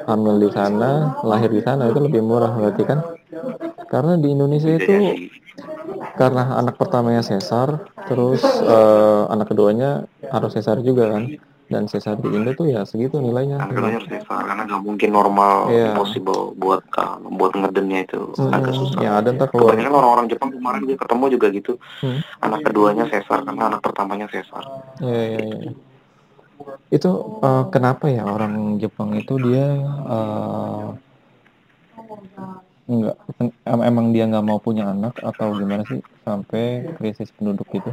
hamil 0.09 0.35
di 0.41 0.49
sana, 0.53 1.19
lahir 1.21 1.51
di 1.51 1.61
sana 1.61 1.89
itu 1.89 1.99
lebih 2.01 2.21
murah 2.25 2.51
berarti 2.53 2.83
kan? 2.85 2.99
Karena 3.89 4.17
di 4.17 4.27
Indonesia 4.33 4.71
itu 4.75 4.95
karena 6.15 6.55
anak 6.55 6.79
pertamanya 6.79 7.21
sesar, 7.21 7.85
terus 8.07 8.41
eh, 8.45 9.23
anak 9.29 9.51
keduanya 9.51 10.07
harus 10.31 10.51
sesar 10.55 10.79
juga 10.81 11.11
kan? 11.11 11.23
Dan 11.65 11.89
sesar 11.89 12.21
di 12.21 12.29
Indo 12.29 12.53
tuh 12.53 12.69
ya 12.69 12.85
segitu 12.85 13.17
nilainya. 13.17 13.57
Harus 13.57 14.05
sesar 14.05 14.45
karena 14.45 14.63
nggak 14.69 14.83
mungkin 14.85 15.09
normal 15.09 15.73
Iya. 15.73 15.97
impossible 15.97 16.53
buat 16.53 16.85
uh, 17.01 17.17
buat 17.33 17.57
ngedennya 17.57 18.05
itu 18.05 18.21
agak 18.37 18.69
Mm-mm. 18.69 18.79
susah 18.85 18.99
Yang 19.01 19.15
ada 19.17 19.29
ntar 19.33 19.47
keluar. 19.49 19.73
kebanyakan 19.73 19.93
orang-orang 19.97 20.25
Jepang 20.29 20.49
kemarin 20.53 20.81
dia 20.85 20.97
ketemu 20.99 21.25
juga 21.33 21.47
gitu 21.49 21.73
Hmm. 22.05 22.19
anak 22.45 22.59
keduanya 22.69 23.05
sesar 23.09 23.39
karena 23.41 23.63
anak 23.73 23.81
pertamanya 23.81 24.27
sesar 24.29 24.61
Ya, 25.01 25.21
ya, 25.25 25.41
ya. 25.41 25.71
Itu 26.93 27.09
eh, 27.41 27.63
kenapa 27.73 28.05
ya 28.13 28.23
orang 28.29 28.77
Jepang 28.77 29.17
itu 29.17 29.33
dia 29.41 29.65
eh, 30.05 30.87
Enggak, 32.85 33.17
em- 33.41 33.81
emang 33.81 34.13
dia 34.13 34.29
nggak 34.29 34.45
mau 34.45 34.61
punya 34.61 34.93
anak 34.93 35.17
atau 35.17 35.57
gimana 35.57 35.81
sih 35.89 35.97
sampai 36.21 36.85
krisis 36.93 37.33
penduduk 37.33 37.65
gitu? 37.73 37.89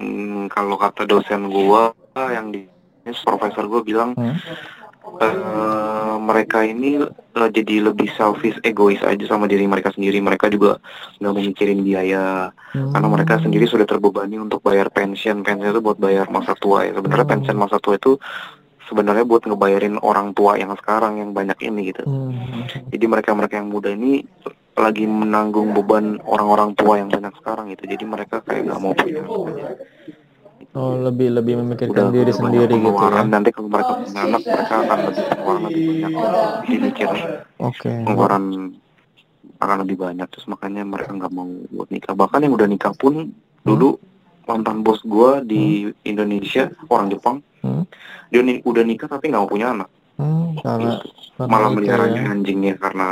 Hmm, 0.00 0.39
kalau 0.50 0.74
kata 0.74 1.06
dosen 1.06 1.46
gua 1.46 1.94
yang 2.16 2.50
di 2.50 2.66
profesor 3.22 3.64
gua 3.64 3.80
bilang 3.80 4.12
Hmm? 4.12 4.36
eh, 5.18 6.16
mereka 6.20 6.62
ini 6.62 7.00
eh, 7.00 7.50
jadi 7.50 7.88
lebih 7.90 8.12
selfish, 8.14 8.60
egois 8.60 9.00
aja 9.00 9.24
sama 9.26 9.46
diri 9.46 9.64
mereka 9.64 9.90
sendiri. 9.90 10.20
Mereka 10.20 10.52
juga 10.52 10.76
nggak 11.18 11.32
mau 11.32 11.40
mikirin 11.40 11.80
biaya 11.80 12.52
karena 12.70 13.08
mereka 13.08 13.40
sendiri 13.40 13.64
sudah 13.64 13.88
terbebani 13.88 14.36
untuk 14.36 14.60
bayar 14.60 14.86
pensiun. 14.88 15.42
Pensiun 15.42 15.72
itu 15.72 15.82
buat 15.82 15.96
bayar 15.96 16.28
masa 16.28 16.52
tua 16.54 16.84
ya. 16.84 16.94
Sebenarnya 16.94 17.26
Hmm. 17.26 17.34
pensiun 17.38 17.58
masa 17.58 17.76
tua 17.78 17.96
itu 17.96 18.20
sebenarnya 18.86 19.22
buat 19.22 19.46
ngebayarin 19.46 19.98
orang 20.02 20.34
tua 20.34 20.58
yang 20.58 20.74
sekarang 20.74 21.18
yang 21.18 21.30
banyak 21.30 21.58
ini 21.62 21.90
gitu. 21.90 22.02
Hmm. 22.04 22.66
Jadi 22.90 23.04
mereka-mereka 23.06 23.58
yang 23.58 23.70
muda 23.70 23.90
ini 23.90 24.22
lagi 24.74 25.04
menanggung 25.04 25.74
beban 25.74 26.18
orang-orang 26.24 26.72
tua 26.74 26.98
yang 26.98 27.08
banyak 27.08 27.34
sekarang 27.38 27.70
gitu. 27.70 27.84
Jadi 27.86 28.04
mereka 28.06 28.40
kayak 28.42 28.66
nggak 28.66 28.80
mau 28.80 28.94
punya. 28.94 29.22
Oh, 30.70 30.94
lebih 30.94 31.34
lebih 31.34 31.58
memikirkan 31.58 31.90
Udah 31.90 32.14
diri 32.14 32.30
sendiri 32.30 32.70
gitu 32.70 32.78
ya. 32.78 32.94
pengeluaran. 32.94 33.26
Nanti 33.26 33.50
kalau 33.50 33.68
mereka 33.72 33.92
punya 33.98 34.20
anak, 34.22 34.42
mereka 34.46 34.74
akan 34.86 34.98
lebih 35.02 35.22
pengeluaran 35.26 35.62
lebih 35.66 35.82
banyak. 35.82 36.10
Jadi 36.62 36.76
mikir 36.78 37.08
Oke. 37.58 37.90
pengeluaran 38.06 38.44
akan 39.58 39.76
lebih 39.82 39.96
banyak. 39.98 40.26
Terus 40.30 40.46
makanya 40.46 40.82
mereka 40.86 41.10
nggak 41.10 41.32
mau 41.34 41.48
buat 41.74 41.88
nikah. 41.90 42.14
Bahkan 42.14 42.40
yang 42.46 42.54
udah 42.54 42.68
nikah 42.70 42.92
pun 42.94 43.34
dulu 43.66 43.98
mantan 44.46 44.86
bos 44.86 45.02
gua 45.02 45.42
di 45.42 45.90
Indonesia 46.06 46.70
orang 46.86 47.10
Jepang, 47.10 47.42
Hmm? 47.60 47.84
dia 48.30 48.40
ni- 48.40 48.62
udah 48.62 48.84
nikah 48.86 49.10
tapi 49.10 49.28
nggak 49.28 49.42
mau 49.42 49.50
punya 49.50 49.74
anak. 49.74 49.88
Hmm, 50.16 50.54
karena, 50.60 51.00
karena 51.36 51.50
Malah 51.50 51.68
itu 51.68 51.76
meliharanya 51.76 52.22
ya. 52.24 52.30
anjingnya 52.30 52.74
karena 52.76 53.08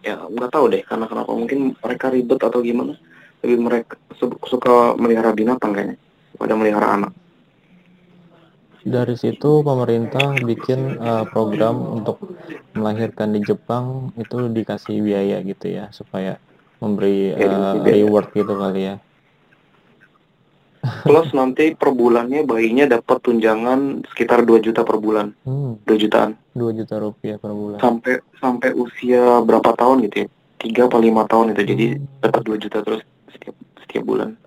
ya 0.00 0.14
nggak 0.22 0.50
tahu 0.54 0.64
deh 0.70 0.82
karena 0.86 1.06
kenapa 1.10 1.30
mungkin 1.34 1.74
mereka 1.76 2.08
ribet 2.08 2.40
atau 2.40 2.62
gimana. 2.62 2.94
Lebih 3.44 3.58
mereka 3.60 3.94
su- 4.16 4.40
suka 4.48 4.96
melihara 4.96 5.36
binatang 5.36 5.76
kayaknya 5.76 6.00
pada 6.36 6.54
melihara 6.54 6.88
anak. 7.00 7.12
Dari 8.86 9.18
situ 9.18 9.66
pemerintah 9.66 10.38
bikin 10.38 10.94
eh, 10.94 11.24
program 11.26 11.74
untuk 11.90 12.22
melahirkan 12.70 13.34
di 13.34 13.42
Jepang 13.42 14.14
itu 14.14 14.46
dikasih 14.46 15.02
biaya 15.02 15.42
gitu 15.42 15.66
ya 15.66 15.90
supaya 15.90 16.38
memberi 16.78 17.34
biaya. 17.34 17.82
reward 17.82 18.30
gitu 18.30 18.54
kali 18.54 18.94
ya. 18.94 18.96
Plus 21.02 21.34
nanti 21.34 21.74
per 21.74 21.90
bulannya 21.90 22.46
bayinya 22.46 22.86
dapat 22.86 23.18
tunjangan 23.18 24.06
sekitar 24.06 24.46
2 24.46 24.62
juta 24.62 24.86
per 24.86 25.02
bulan, 25.02 25.34
Hmm, 25.42 25.82
2 25.82 25.98
jutaan. 25.98 26.38
2 26.54 26.70
juta 26.70 27.02
rupiah 27.02 27.42
per 27.42 27.50
bulan. 27.50 27.78
Sampai 27.82 28.22
sampai 28.38 28.70
usia 28.70 29.42
berapa 29.42 29.74
tahun 29.74 30.06
gitu 30.06 30.16
ya? 30.22 30.28
3 30.62 30.80
atau 30.86 30.98
5 31.02 31.26
tahun 31.26 31.58
itu. 31.58 31.62
Jadi 31.66 31.86
Hmm. 31.98 32.06
dapat 32.22 32.42
2 32.46 32.56
juta 32.58 32.78
terus 32.86 33.02
setiap 33.34 33.54
setiap 33.82 34.04
bulan. 34.06 34.38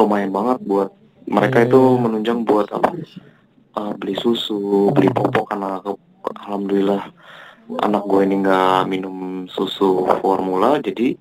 Lumayan 0.00 0.32
banget 0.32 0.64
buat 0.64 0.88
mereka 1.30 1.62
Iya, 1.62 1.66
itu 1.70 1.80
menunjang 1.96 2.38
buat 2.42 2.66
apa? 2.74 2.90
Uh, 3.70 3.92
beli 3.94 4.18
susu, 4.18 4.90
beli 4.90 5.08
popok 5.14 5.54
karena 5.54 5.78
ke- 5.78 5.94
alhamdulillah 6.42 7.02
anak 7.78 8.02
gue 8.02 8.20
ini 8.26 8.42
nggak 8.42 8.90
minum 8.90 9.46
susu 9.46 10.02
formula 10.18 10.82
jadi 10.82 11.14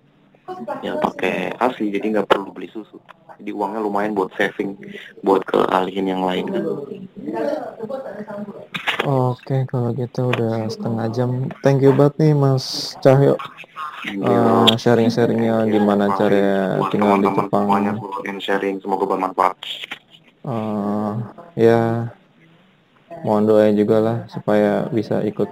ya 0.81 0.97
pakai 0.97 1.53
ASI 1.61 1.93
jadi 1.93 2.05
nggak 2.17 2.27
perlu 2.27 2.49
beli 2.49 2.65
susu 2.73 2.97
jadi 3.37 3.53
uangnya 3.53 3.85
lumayan 3.85 4.17
buat 4.17 4.33
saving 4.33 4.81
buat 5.21 5.45
kealihin 5.45 6.09
yang 6.09 6.25
lain 6.25 6.49
Oke, 8.99 9.63
kalau 9.71 9.95
gitu 9.95 10.27
udah 10.27 10.67
setengah 10.67 11.07
jam. 11.09 11.47
Thank 11.63 11.81
you 11.87 11.95
banget 11.95 12.19
nih 12.19 12.33
Mas 12.35 12.93
Cahyo 12.99 13.39
eh, 14.05 14.71
sharing-sharingnya 14.75 15.65
gimana 15.71 16.11
cara 16.13 16.83
buat 16.83 16.91
tinggal 16.91 17.17
di 17.23 17.31
Jepang. 17.31 17.65
sharing 18.43 18.75
semoga 18.83 19.07
bermanfaat 19.07 19.55
Eh, 20.39 21.11
ya 21.59 22.07
mohon 23.27 23.43
doain 23.43 23.75
juga 23.75 23.99
lah 23.99 24.17
supaya 24.31 24.87
bisa 24.87 25.19
ikut 25.27 25.49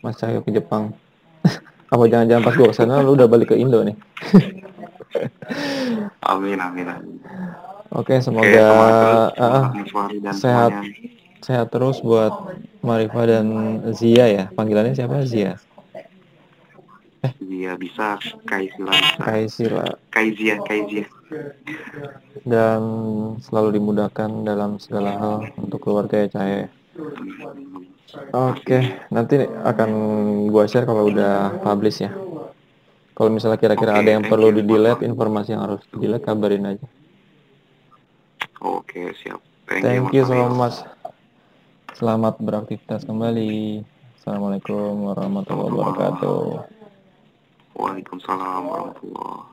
Mas 0.00 0.16
Cahyo 0.16 0.40
ke 0.40 0.50
Jepang. 0.50 0.96
Apa 1.92 2.04
jangan-jangan 2.08 2.44
pas 2.44 2.56
gua 2.56 2.68
ke 2.72 2.76
sana 2.76 3.04
lu 3.04 3.12
udah 3.12 3.28
balik 3.28 3.52
ke 3.52 3.56
Indo 3.60 3.84
nih? 3.84 3.96
amin 6.32 6.58
amin 6.58 6.86
amin 6.88 7.16
Oke, 7.92 8.16
semoga 8.24 8.72
buat 8.72 9.76
Mas 9.76 9.88
Fahri 9.92 10.16
dan 10.24 10.32
sehat. 10.32 10.72
semuanya. 10.72 11.44
sehat 11.44 11.66
terus 11.68 12.00
buat 12.00 12.32
Marifa 12.80 13.22
dan 13.28 13.46
Zia 13.92 14.26
ya. 14.32 14.44
Panggilannya 14.56 14.96
siapa? 14.96 15.20
Zia. 15.28 15.60
Iya 17.42 17.78
bisa 17.78 18.18
Kaisila 18.46 18.90
bisa 18.90 19.22
Kaisila. 19.22 19.84
Kaizia 20.10 20.56
Kaizia 20.66 21.06
Dan 22.42 22.80
selalu 23.38 23.78
dimudahkan 23.78 24.42
dalam 24.42 24.82
segala 24.82 25.14
hal 25.14 25.36
untuk 25.58 25.78
keluarga 25.78 26.26
ya 26.26 26.28
Cahaya. 26.32 26.66
Oke, 28.32 28.78
nanti 29.08 29.40
akan 29.44 29.90
gua 30.52 30.64
share 30.68 30.84
kalau 30.84 31.08
udah 31.08 31.62
publish 31.62 32.04
ya. 32.04 32.10
Kalau 33.12 33.28
misalnya 33.28 33.60
kira-kira 33.60 33.92
Oke, 33.92 34.00
ada 34.02 34.10
yang 34.18 34.24
thank 34.24 34.32
perlu 34.32 34.48
you. 34.50 34.56
di 34.58 34.62
delete, 34.66 35.04
informasi 35.04 35.48
yang 35.54 35.62
harus 35.68 35.80
di 35.92 35.96
delete 36.00 36.24
kabarin 36.26 36.64
aja. 36.64 36.86
oke 38.62 39.02
siap 39.20 39.40
Thank 39.68 40.10
Mas 40.10 40.14
you 40.14 40.24
so 40.26 40.34
Fahri. 40.34 40.54
much. 40.54 40.76
Selamat 41.96 42.34
beraktivitas 42.42 43.04
kembali. 43.06 43.80
Assalamualaikum 44.18 45.08
warahmatullahi 45.08 45.72
wabarakatuh. 45.72 46.81
Waalaikumsalam 47.74 48.62
warahmatullahi 48.68 49.51